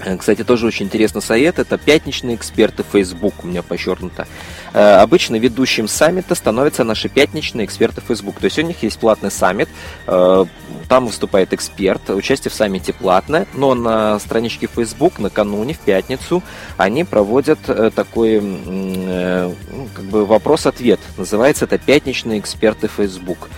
Э, 0.04 0.16
кстати, 0.16 0.44
тоже 0.44 0.66
очень 0.66 0.86
интересный 0.86 1.22
совет. 1.22 1.58
Это 1.58 1.78
пятничные 1.78 2.36
эксперты 2.36 2.84
Facebook, 2.90 3.34
у 3.42 3.46
меня 3.46 3.62
подчеркнуто. 3.62 4.26
Э, 4.72 4.96
обычно 4.96 5.36
ведущим 5.36 5.88
саммита 5.88 6.34
становятся 6.34 6.84
наши 6.84 7.08
пятничные 7.08 7.66
эксперты 7.66 8.00
Facebook. 8.00 8.38
То 8.38 8.46
есть 8.46 8.58
у 8.58 8.62
них 8.62 8.82
есть 8.82 8.98
платный 8.98 9.30
саммит, 9.30 9.68
э, 10.06 10.44
там 10.88 11.06
выступает 11.06 11.52
эксперт, 11.52 12.10
участие 12.10 12.50
в 12.50 12.54
саммите 12.54 12.92
платное, 12.92 13.46
но 13.54 13.74
на 13.74 14.18
страничке 14.18 14.68
Facebook 14.72 15.18
накануне, 15.18 15.74
в 15.74 15.78
пятницу, 15.78 16.42
они 16.76 17.04
проводят 17.04 17.60
такой 17.94 18.40
ну, 18.40 19.54
как 19.94 20.04
бы 20.06 20.26
вопрос-ответ. 20.26 20.98
Называется 21.16 21.66
это 21.66 21.78
«Пятничные 21.78 22.40
эксперты 22.40 22.88
Facebook» 22.88 23.48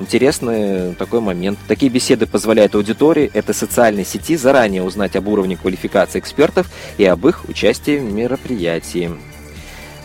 интересный 0.00 0.94
такой 0.94 1.20
момент. 1.20 1.58
Такие 1.68 1.90
беседы 1.90 2.26
позволяют 2.26 2.74
аудитории 2.74 3.30
этой 3.32 3.54
социальной 3.54 4.04
сети 4.04 4.36
заранее 4.36 4.82
узнать 4.82 5.16
об 5.16 5.28
уровне 5.28 5.56
квалификации 5.56 6.18
экспертов 6.18 6.70
и 6.98 7.04
об 7.04 7.26
их 7.26 7.48
участии 7.48 7.98
в 7.98 8.12
мероприятии. 8.12 9.10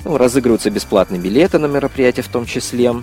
Ну, 0.03 0.17
разыгрываются 0.17 0.69
бесплатные 0.69 1.19
билеты 1.19 1.57
на 1.57 1.65
мероприятие 1.65 2.23
в 2.23 2.27
том 2.27 2.45
числе. 2.45 2.93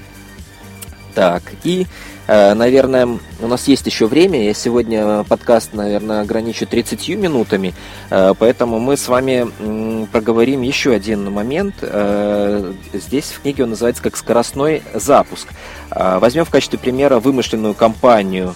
Так, 1.15 1.43
и 1.65 1.87
Э, 2.27 2.55
наверное, 2.55 3.19
у 3.41 3.47
нас 3.47 3.67
есть 3.69 3.87
еще 3.87 4.07
время. 4.07 4.45
Я 4.45 4.55
сегодня 4.55 5.25
подкаст, 5.25 5.75
наверное, 5.75 6.21
ограничу 6.21 6.67
30 6.67 7.09
минутами. 7.11 7.75
Э, 8.11 8.35
поэтому 8.39 8.79
мы 8.79 8.97
с 8.97 9.09
вами 9.09 10.07
проговорим 10.07 10.63
еще 10.63 10.93
один 10.93 11.31
момент. 11.31 11.77
Э, 11.83 12.73
здесь 12.93 13.27
в 13.27 13.43
книге 13.43 13.65
он 13.65 13.71
называется 13.71 14.03
как 14.03 14.17
скоростной 14.17 14.83
запуск. 14.95 15.49
Возьмем 15.91 16.47
в 16.47 16.51
качестве 16.51 16.79
примера 16.79 17.19
вымышленную 17.19 17.75
компанию 17.75 18.55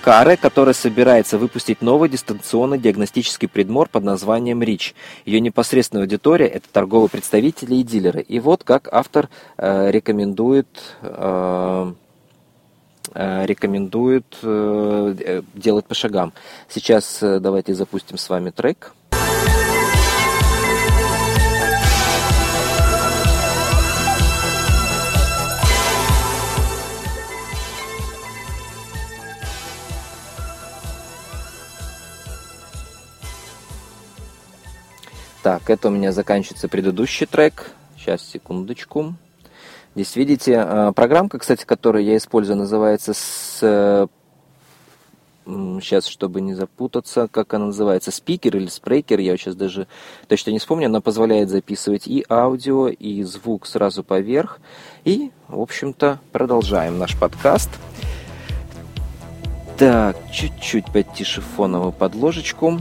Каре, 0.00 0.36
которая 0.36 0.74
собирается 0.74 1.38
выпустить 1.38 1.82
новый 1.82 2.08
дистанционный 2.08 2.78
диагностический 2.78 3.48
предмор 3.48 3.88
под 3.88 4.04
названием 4.04 4.62
РИЧ. 4.62 4.94
Ее 5.26 5.40
непосредственная 5.40 6.04
аудитория– 6.04 6.46
это 6.48 6.66
торговые 6.72 7.08
представители 7.08 7.76
и 7.76 7.82
дилеры. 7.82 8.22
И 8.22 8.40
вот 8.40 8.64
как 8.64 8.88
автор 8.92 9.28
рекомендует 9.58 10.66
Э, 13.12 13.44
рекомендует 13.44 14.36
э, 14.42 15.14
э, 15.18 15.42
делать 15.54 15.86
по 15.86 15.94
шагам. 15.94 16.32
Сейчас 16.68 17.18
давайте 17.20 17.74
запустим 17.74 18.16
с 18.16 18.28
вами 18.28 18.50
трек. 18.50 18.94
Так, 35.42 35.70
это 35.70 35.88
у 35.88 35.90
меня 35.90 36.12
заканчивается 36.12 36.68
предыдущий 36.68 37.26
трек. 37.26 37.72
Сейчас, 37.96 38.22
секундочку. 38.22 39.14
Здесь 39.94 40.14
видите, 40.16 40.52
э, 40.52 40.92
программка, 40.94 41.38
кстати, 41.38 41.64
которую 41.64 42.04
я 42.04 42.16
использую, 42.16 42.56
называется 42.56 43.14
с 43.14 44.08
сейчас, 45.80 46.06
чтобы 46.06 46.40
не 46.40 46.54
запутаться, 46.54 47.28
как 47.28 47.54
она 47.54 47.66
называется, 47.66 48.10
спикер 48.10 48.56
или 48.56 48.66
спрейкер, 48.66 49.18
я 49.20 49.36
сейчас 49.36 49.54
даже 49.56 49.86
точно 50.28 50.50
не 50.50 50.58
вспомню, 50.58 50.86
она 50.86 51.00
позволяет 51.00 51.48
записывать 51.48 52.06
и 52.06 52.24
аудио, 52.28 52.88
и 52.88 53.22
звук 53.22 53.66
сразу 53.66 54.04
поверх. 54.04 54.60
И, 55.04 55.30
в 55.48 55.60
общем-то, 55.60 56.20
продолжаем 56.32 56.98
наш 56.98 57.18
подкаст. 57.18 57.70
Так, 59.78 60.16
чуть-чуть 60.30 60.92
потише 60.92 61.40
фоновую 61.40 61.92
подложечку. 61.92 62.80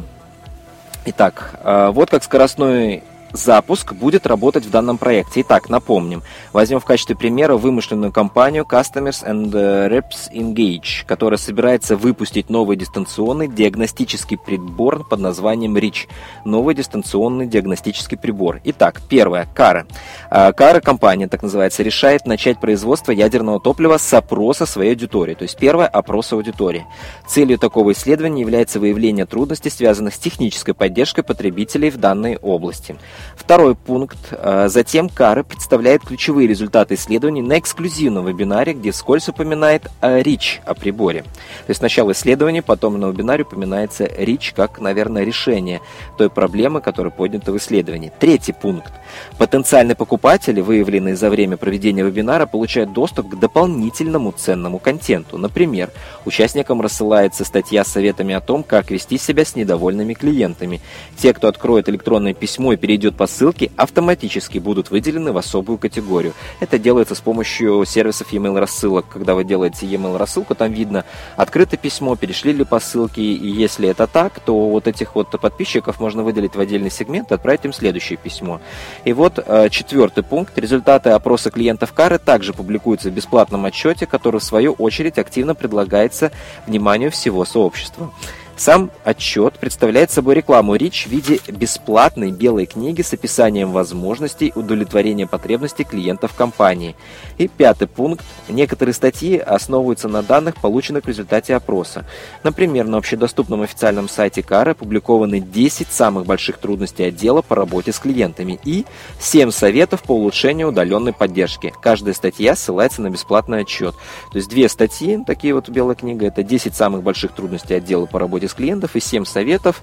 Итак, 1.06 1.52
а, 1.64 1.92
вот 1.92 2.10
как 2.10 2.24
скоростной 2.24 3.04
запуск 3.34 3.94
будет 3.94 4.26
работать 4.28 4.66
в 4.66 4.70
данном 4.70 4.98
проекте. 4.98 5.42
Итак, 5.42 5.70
напомним. 5.70 6.24
Возьмем 6.54 6.80
в 6.80 6.86
качестве 6.86 7.16
примера 7.16 7.56
вымышленную 7.56 8.12
компанию 8.12 8.66
Customers 8.70 9.26
and 9.26 9.52
Reps 9.52 10.32
Engage, 10.34 11.06
которая 11.06 11.38
собирается 11.38 11.96
выпустить 11.96 12.50
новый 12.50 12.78
дистанционный 12.78 13.48
диагностический 13.48 14.38
прибор 14.38 15.08
под 15.08 15.20
названием 15.20 15.78
REACH. 15.78 16.08
Новый 16.46 16.76
дистанционный 16.76 17.48
диагностический 17.48 18.18
прибор. 18.18 18.62
Итак, 18.64 19.02
первое. 19.08 19.48
Кара. 19.54 19.86
Кара 20.30 20.80
компания, 20.80 21.28
так 21.28 21.44
называется, 21.44 21.84
решает 21.84 22.26
начать 22.26 22.60
производство 22.60 23.12
ядерного 23.12 23.60
топлива 23.60 23.98
с 23.98 24.14
опроса 24.14 24.66
своей 24.66 24.92
аудитории. 24.92 25.34
То 25.34 25.44
есть 25.44 25.58
первое– 25.58 25.88
опрос 25.88 26.34
аудитории. 26.34 26.86
Целью 27.28 27.58
такого 27.58 27.92
исследования 27.92 28.42
является 28.42 28.80
выявление 28.80 29.26
трудностей, 29.26 29.70
связанных 29.70 30.14
с 30.14 30.20
технической 30.20 30.74
поддержкой 30.74 31.24
потребителей 31.24 31.90
в 31.90 31.98
данной 31.98 32.38
области. 32.38 32.96
Второй 33.36 33.76
пункт. 33.76 34.18
Э, 34.32 34.68
затем 34.70 35.10
Кара 35.10 35.44
представляет 35.44 36.04
ключевые 36.04 36.48
результаты 36.48 36.96
исследований 36.96 37.42
на 37.42 37.60
эксклюзивном 37.60 38.26
вебинаре, 38.26 38.74
где 38.74 38.92
вскользь 38.92 39.30
упоминает 39.30 39.90
РИЧ 40.02 40.62
о 40.66 40.74
приборе. 40.74 41.22
То 41.22 41.70
есть 41.70 41.80
сначала 41.80 42.12
исследование, 42.12 42.62
потом 42.62 43.00
на 43.00 43.08
вебинаре 43.08 43.44
упоминается 43.44 44.06
РИЧ 44.06 44.54
как, 44.56 44.80
наверное, 44.80 45.24
решение 45.24 45.82
той 46.18 46.30
проблемы, 46.30 46.82
которая 46.82 47.12
поднята 47.12 47.52
в 47.52 47.58
исследовании. 47.58 48.12
Третий 48.20 48.54
пункт. 48.54 48.92
Потенциальные 49.38 49.96
покупатели, 49.96 50.62
выявленные 50.62 51.16
за 51.16 51.30
время 51.30 51.58
проведения 51.58 52.04
вебинара, 52.04 52.46
получают 52.46 52.94
доступ 52.94 53.30
к 53.30 53.40
дополнительному 53.40 54.32
ценному 54.32 54.80
контенту. 54.80 55.38
Например, 55.38 55.90
участникам 56.26 56.82
рассылается 56.82 57.46
статья 57.46 57.84
с 57.84 57.88
советами 57.88 58.34
о 58.36 58.42
том, 58.42 58.64
как 58.64 58.92
вести 58.92 59.18
себя 59.18 59.46
с 59.46 59.56
недовольными 59.56 60.14
клиентами. 60.14 60.82
Те, 61.18 61.34
кто 61.34 61.48
откроет 61.48 61.90
электронное 61.90 62.34
письмо 62.34 62.74
и 62.74 62.78
перейдет 62.78 63.09
идет 63.10 63.16
по 63.16 63.28
ссылке, 63.28 63.72
автоматически 63.76 64.60
будут 64.60 64.92
выделены 64.92 65.32
в 65.32 65.38
особую 65.38 65.78
категорию. 65.78 66.34
Это 66.60 66.78
делается 66.78 67.16
с 67.16 67.20
помощью 67.20 67.84
сервисов 67.86 68.32
e-mail 68.32 68.60
рассылок. 68.60 69.06
Когда 69.10 69.36
вы 69.36 69.44
делаете 69.44 69.86
e-mail 69.86 70.18
рассылку, 70.18 70.56
там 70.56 70.72
видно 70.72 71.06
открыто 71.36 71.78
письмо, 71.78 72.16
перешли 72.16 72.54
ли 72.54 72.64
по 72.64 72.80
ссылке, 72.80 73.22
и 73.22 73.50
если 73.50 73.90
это 73.90 74.08
так, 74.08 74.40
то 74.40 74.70
вот 74.70 74.88
этих 74.88 75.16
вот 75.16 75.30
подписчиков 75.40 76.00
можно 76.00 76.24
выделить 76.24 76.56
в 76.56 76.60
отдельный 76.60 76.92
сегмент 76.92 77.32
и 77.32 77.36
отправить 77.36 77.66
им 77.66 77.74
следующее 77.74 78.18
письмо. 78.18 78.62
И 79.06 79.14
вот 79.14 79.40
э, 79.46 79.70
четвертый 79.70 80.24
пункт. 80.24 80.58
Результаты 80.58 81.10
опроса 81.10 81.50
клиентов 81.52 81.94
Кары 81.94 82.20
также 82.20 82.54
публикуются 82.54 83.10
в 83.10 83.14
бесплатном 83.14 83.66
отчете, 83.66 84.06
который 84.06 84.40
в 84.40 84.44
свою 84.44 84.74
очередь 84.74 85.18
активно 85.18 85.56
предлагается 85.56 86.32
вниманию 86.68 87.12
всего 87.12 87.46
сообщества. 87.46 88.12
Сам 88.60 88.92
отчет 89.06 89.54
представляет 89.58 90.12
собой 90.12 90.36
рекламу 90.36 90.76
РИЧ 90.76 91.06
в 91.06 91.10
виде 91.12 91.40
бесплатной 91.48 92.32
белой 92.32 92.66
книги 92.66 93.02
с 93.02 93.14
описанием 93.14 93.72
возможностей 93.72 94.52
удовлетворения 94.54 95.28
потребностей 95.28 95.86
клиентов 95.86 96.34
компании. 96.36 96.98
И 97.38 97.48
пятый 97.48 97.88
пункт. 97.88 98.26
Некоторые 98.50 98.94
статьи 98.94 99.38
основываются 99.38 100.10
на 100.10 100.24
данных, 100.24 100.56
полученных 100.58 101.06
в 101.06 101.08
результате 101.08 101.56
опроса. 101.56 102.04
Например, 102.44 102.86
на 102.86 102.98
общедоступном 102.98 103.62
официальном 103.62 104.10
сайте 104.10 104.44
Кары 104.44 104.72
опубликованы 104.72 105.40
10 105.40 105.88
самых 105.90 106.26
больших 106.26 106.58
трудностей 106.58 107.06
отдела 107.06 107.42
по 107.42 107.56
работе 107.56 107.94
с 107.94 108.00
клиентами 108.00 108.60
и 108.66 108.84
7 109.22 109.52
советов 109.52 110.04
по 110.04 110.12
улучшению 110.12 110.68
удаленной 110.68 111.14
поддержки. 111.14 111.74
Каждая 111.82 112.14
статья 112.14 112.58
ссылается 112.58 113.02
на 113.02 113.10
бесплатный 113.10 113.62
отчет. 113.62 113.96
То 114.34 114.38
есть 114.38 114.50
две 114.50 114.68
статьи, 114.68 115.18
такие 115.26 115.54
вот 115.54 115.70
белая 115.70 115.96
книга, 115.96 116.26
это 116.26 116.44
10 116.44 116.76
самых 116.76 117.04
больших 117.04 117.32
трудностей 117.32 117.76
отдела 117.76 118.06
по 118.06 118.20
работе 118.20 118.49
с 118.50 118.54
клиентов 118.54 118.96
и 118.96 119.00
7 119.00 119.26
советов. 119.26 119.82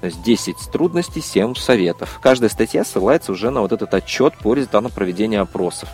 То 0.00 0.06
есть 0.06 0.22
10 0.22 0.56
трудностей, 0.72 1.20
7 1.20 1.54
советов. 1.54 2.20
Каждая 2.22 2.50
статья 2.50 2.84
ссылается 2.84 3.32
уже 3.32 3.50
на 3.50 3.60
вот 3.60 3.72
этот 3.72 3.94
отчет 3.94 4.34
по 4.38 4.54
результатам 4.54 4.90
проведения 4.90 5.40
опросов. 5.40 5.88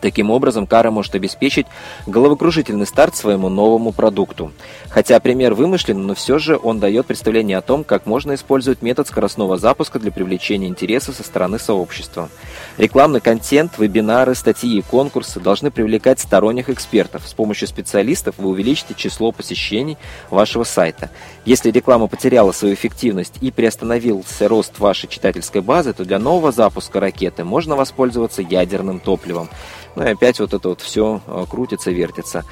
Таким 0.00 0.30
образом, 0.30 0.66
Кара 0.66 0.90
может 0.90 1.14
обеспечить 1.14 1.66
головокружительный 2.06 2.86
старт 2.86 3.16
своему 3.16 3.48
новому 3.48 3.92
продукту. 3.92 4.52
Хотя 4.96 5.20
пример 5.20 5.52
вымышлен, 5.52 6.06
но 6.06 6.14
все 6.14 6.38
же 6.38 6.58
он 6.62 6.80
дает 6.80 7.04
представление 7.04 7.58
о 7.58 7.60
том, 7.60 7.84
как 7.84 8.06
можно 8.06 8.34
использовать 8.34 8.80
метод 8.80 9.06
скоростного 9.06 9.58
запуска 9.58 9.98
для 9.98 10.10
привлечения 10.10 10.68
интереса 10.68 11.12
со 11.12 11.22
стороны 11.22 11.58
сообщества. 11.58 12.30
Рекламный 12.78 13.20
контент, 13.20 13.76
вебинары, 13.76 14.34
статьи 14.34 14.78
и 14.78 14.80
конкурсы 14.80 15.38
должны 15.38 15.70
привлекать 15.70 16.18
сторонних 16.18 16.70
экспертов. 16.70 17.28
С 17.28 17.34
помощью 17.34 17.68
специалистов 17.68 18.36
вы 18.38 18.48
увеличите 18.48 18.94
число 18.94 19.32
посещений 19.32 19.98
вашего 20.30 20.64
сайта. 20.64 21.10
Если 21.44 21.70
реклама 21.70 22.06
потеряла 22.06 22.52
свою 22.52 22.72
эффективность 22.72 23.34
и 23.42 23.50
приостановился 23.50 24.48
рост 24.48 24.78
вашей 24.78 25.10
читательской 25.10 25.60
базы, 25.60 25.92
то 25.92 26.06
для 26.06 26.18
нового 26.18 26.52
запуска 26.52 27.00
ракеты 27.00 27.44
можно 27.44 27.76
воспользоваться 27.76 28.40
ядерным 28.40 29.00
топливом. 29.00 29.50
Ну 29.96 30.04
и 30.04 30.10
опять 30.10 30.38
вот 30.40 30.52
это 30.52 30.68
вот 30.68 30.82
все 30.82 31.22
а, 31.26 31.46
крутится, 31.46 31.90
вертится. 31.90 32.44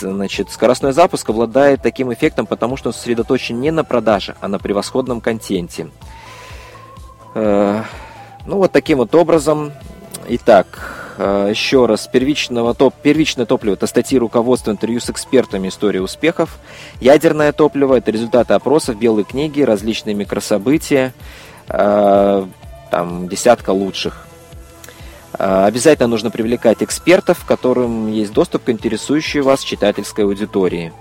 Значит, 0.00 0.50
скоростной 0.50 0.92
запуск 0.92 1.30
обладает 1.30 1.80
таким 1.88 2.12
эффектом, 2.12 2.44
потому 2.44 2.76
что 2.76 2.90
он 2.90 2.92
сосредоточен 2.92 3.58
не 3.58 3.70
на 3.70 3.82
продаже, 3.82 4.34
а 4.42 4.48
на 4.48 4.58
превосходном 4.58 5.22
контенте. 5.22 5.88
Э, 7.34 7.82
ну 8.46 8.56
вот 8.58 8.72
таким 8.72 8.98
вот 8.98 9.14
образом. 9.14 9.72
Итак, 10.28 11.14
э, 11.16 11.46
еще 11.48 11.86
раз, 11.86 12.06
первичного 12.06 12.74
топ, 12.74 12.94
первичное 13.02 13.46
топливо– 13.46 13.72
это 13.76 13.86
статьи 13.86 14.18
руководства, 14.18 14.70
интервью 14.70 15.00
с 15.00 15.08
экспертами, 15.08 15.68
история 15.68 16.02
успехов. 16.02 16.58
Ядерное 17.00 17.52
топливо– 17.52 17.94
это 17.96 18.10
результаты 18.10 18.52
опросов, 18.52 18.98
белые 18.98 19.24
книги, 19.24 19.62
различные 19.62 20.14
микрособытия, 20.14 21.14
э, 21.68 22.46
там 22.90 23.28
десятка 23.28 23.70
лучших. 23.70 24.26
Обязательно 25.32 26.08
нужно 26.08 26.30
привлекать 26.30 26.82
экспертов, 26.82 27.44
которым 27.46 28.10
есть 28.10 28.32
доступ 28.32 28.64
к 28.64 28.70
интересующей 28.70 29.40
вас 29.40 29.62
читательской 29.62 30.24
аудитории. 30.24 30.92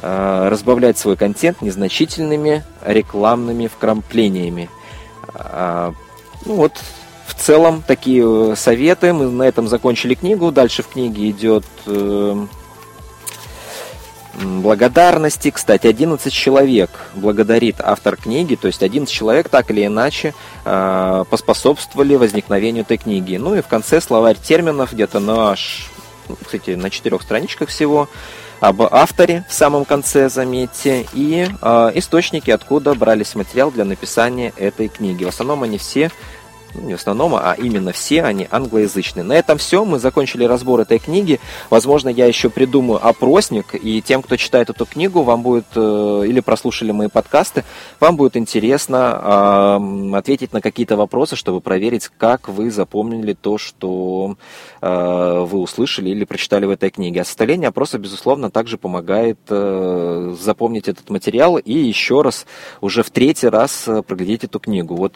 А, 0.00 0.48
разбавлять 0.50 0.98
свой 0.98 1.16
контент 1.16 1.62
незначительными 1.62 2.64
рекламными 2.84 3.66
вкраплениями. 3.66 4.68
А, 5.34 5.92
ну 6.44 6.54
вот, 6.54 6.72
в 7.26 7.34
целом, 7.34 7.82
такие 7.86 8.56
советы. 8.56 9.12
Мы 9.12 9.30
на 9.30 9.44
этом 9.44 9.68
закончили 9.68 10.14
книгу. 10.14 10.50
Дальше 10.50 10.82
в 10.82 10.88
книге 10.88 11.30
идет 11.30 11.64
э, 11.86 12.46
благодарности. 14.38 15.50
Кстати, 15.50 15.86
11 15.86 16.32
человек 16.32 16.90
благодарит 17.14 17.76
автор 17.80 18.16
книги, 18.16 18.56
то 18.56 18.66
есть 18.66 18.82
11 18.82 19.12
человек 19.12 19.48
так 19.48 19.70
или 19.70 19.86
иначе 19.86 20.34
э, 20.64 21.24
поспособствовали 21.30 22.16
возникновению 22.16 22.82
этой 22.82 22.98
книги. 22.98 23.36
Ну 23.36 23.54
и 23.54 23.62
в 23.62 23.68
конце 23.68 24.00
словарь 24.00 24.36
терминов 24.36 24.92
где-то 24.92 25.20
на, 25.20 25.54
кстати, 26.42 26.70
на 26.70 26.90
четырех 26.90 27.22
страничках 27.22 27.68
всего 27.68 28.08
об 28.68 28.82
авторе 28.82 29.44
в 29.48 29.52
самом 29.52 29.84
конце, 29.84 30.28
заметьте, 30.28 31.06
и 31.12 31.46
э, 31.60 31.90
источники, 31.94 32.50
откуда 32.50 32.94
брались 32.94 33.34
материал 33.34 33.70
для 33.70 33.84
написания 33.84 34.52
этой 34.56 34.88
книги. 34.88 35.24
В 35.24 35.28
основном 35.28 35.62
они 35.64 35.76
все 35.76 36.10
ну, 36.74 36.88
не 36.88 36.94
в 36.94 36.98
основном, 36.98 37.34
а 37.34 37.54
именно 37.58 37.92
все 37.92 38.22
они 38.22 38.48
англоязычные. 38.50 39.22
На 39.22 39.34
этом 39.34 39.58
все. 39.58 39.84
Мы 39.84 39.98
закончили 39.98 40.44
разбор 40.44 40.80
этой 40.80 40.98
книги. 40.98 41.40
Возможно, 41.70 42.08
я 42.08 42.26
еще 42.26 42.50
придумаю 42.50 43.06
опросник, 43.06 43.74
и 43.74 44.02
тем, 44.02 44.22
кто 44.22 44.36
читает 44.36 44.70
эту 44.70 44.86
книгу, 44.86 45.22
вам 45.22 45.42
будет, 45.42 45.66
э, 45.74 46.24
или 46.26 46.40
прослушали 46.40 46.90
мои 46.90 47.08
подкасты, 47.08 47.64
вам 48.00 48.16
будет 48.16 48.36
интересно 48.36 49.76
ответить 50.16 50.52
на 50.52 50.60
какие-то 50.60 50.96
вопросы, 50.96 51.36
чтобы 51.36 51.60
проверить, 51.60 52.10
как 52.16 52.48
вы 52.48 52.70
запомнили 52.70 53.34
то, 53.34 53.58
что 53.58 54.36
э, 54.80 55.46
вы 55.46 55.58
услышали 55.58 56.10
или 56.10 56.24
прочитали 56.24 56.66
в 56.66 56.70
этой 56.70 56.90
книге. 56.90 57.22
А 57.22 57.24
составление 57.24 57.68
опроса, 57.68 57.98
безусловно, 57.98 58.50
также 58.50 58.78
помогает 58.78 59.38
э, 59.48 60.34
запомнить 60.40 60.88
этот 60.88 61.10
материал 61.10 61.56
и 61.56 61.72
еще 61.72 62.22
раз, 62.22 62.46
уже 62.80 63.02
в 63.02 63.10
третий 63.10 63.48
раз 63.48 63.88
проглядеть 64.06 64.44
эту 64.44 64.58
книгу. 64.58 64.94
Вот, 64.96 65.14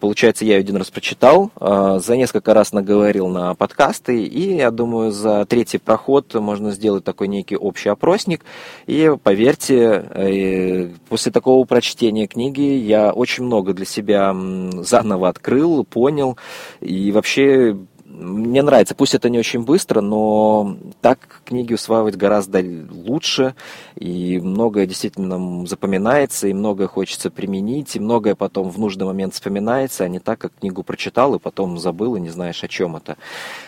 получается, 0.00 0.44
я 0.44 0.56
один 0.56 0.76
раз 0.76 0.85
раз 0.86 0.90
прочитал, 0.90 1.50
а, 1.56 1.98
за 1.98 2.16
несколько 2.16 2.54
раз 2.54 2.72
наговорил 2.72 3.28
на 3.28 3.54
подкасты, 3.54 4.24
и 4.24 4.56
я 4.56 4.70
думаю, 4.70 5.10
за 5.10 5.44
третий 5.44 5.78
проход 5.78 6.34
можно 6.34 6.70
сделать 6.70 7.04
такой 7.04 7.28
некий 7.28 7.56
общий 7.56 7.88
опросник. 7.88 8.44
И 8.86 9.12
поверьте, 9.22 10.04
э, 10.14 10.88
после 11.08 11.32
такого 11.32 11.64
прочтения 11.64 12.26
книги 12.26 12.60
я 12.60 13.12
очень 13.12 13.44
много 13.44 13.72
для 13.72 13.84
себя 13.84 14.34
заново 14.82 15.28
открыл, 15.28 15.84
понял, 15.84 16.36
и 16.80 17.10
вообще 17.12 17.76
мне 18.16 18.62
нравится, 18.62 18.94
пусть 18.94 19.14
это 19.14 19.28
не 19.28 19.38
очень 19.38 19.62
быстро, 19.62 20.00
но 20.00 20.76
так 21.00 21.42
книги 21.44 21.74
усваивать 21.74 22.16
гораздо 22.16 22.64
лучше, 22.90 23.54
и 23.94 24.40
многое 24.40 24.86
действительно 24.86 25.66
запоминается, 25.66 26.48
и 26.48 26.54
многое 26.54 26.86
хочется 26.86 27.30
применить, 27.30 27.94
и 27.94 28.00
многое 28.00 28.34
потом 28.34 28.70
в 28.70 28.78
нужный 28.78 29.04
момент 29.04 29.34
вспоминается, 29.34 30.04
а 30.04 30.08
не 30.08 30.18
так, 30.18 30.38
как 30.38 30.52
книгу 30.58 30.82
прочитал, 30.82 31.34
и 31.34 31.38
потом 31.38 31.78
забыл, 31.78 32.16
и 32.16 32.20
не 32.20 32.30
знаешь, 32.30 32.64
о 32.64 32.68
чем 32.68 32.96
это. 32.96 33.16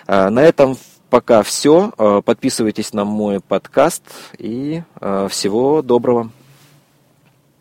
А, 0.06 0.30
на 0.30 0.42
этом 0.42 0.76
пока 1.10 1.42
все. 1.42 1.92
А, 1.98 2.22
подписывайтесь 2.22 2.92
на 2.92 3.04
мой 3.04 3.40
подкаст, 3.40 4.02
и 4.38 4.82
а, 5.00 5.28
всего 5.28 5.82
доброго. 5.82 6.30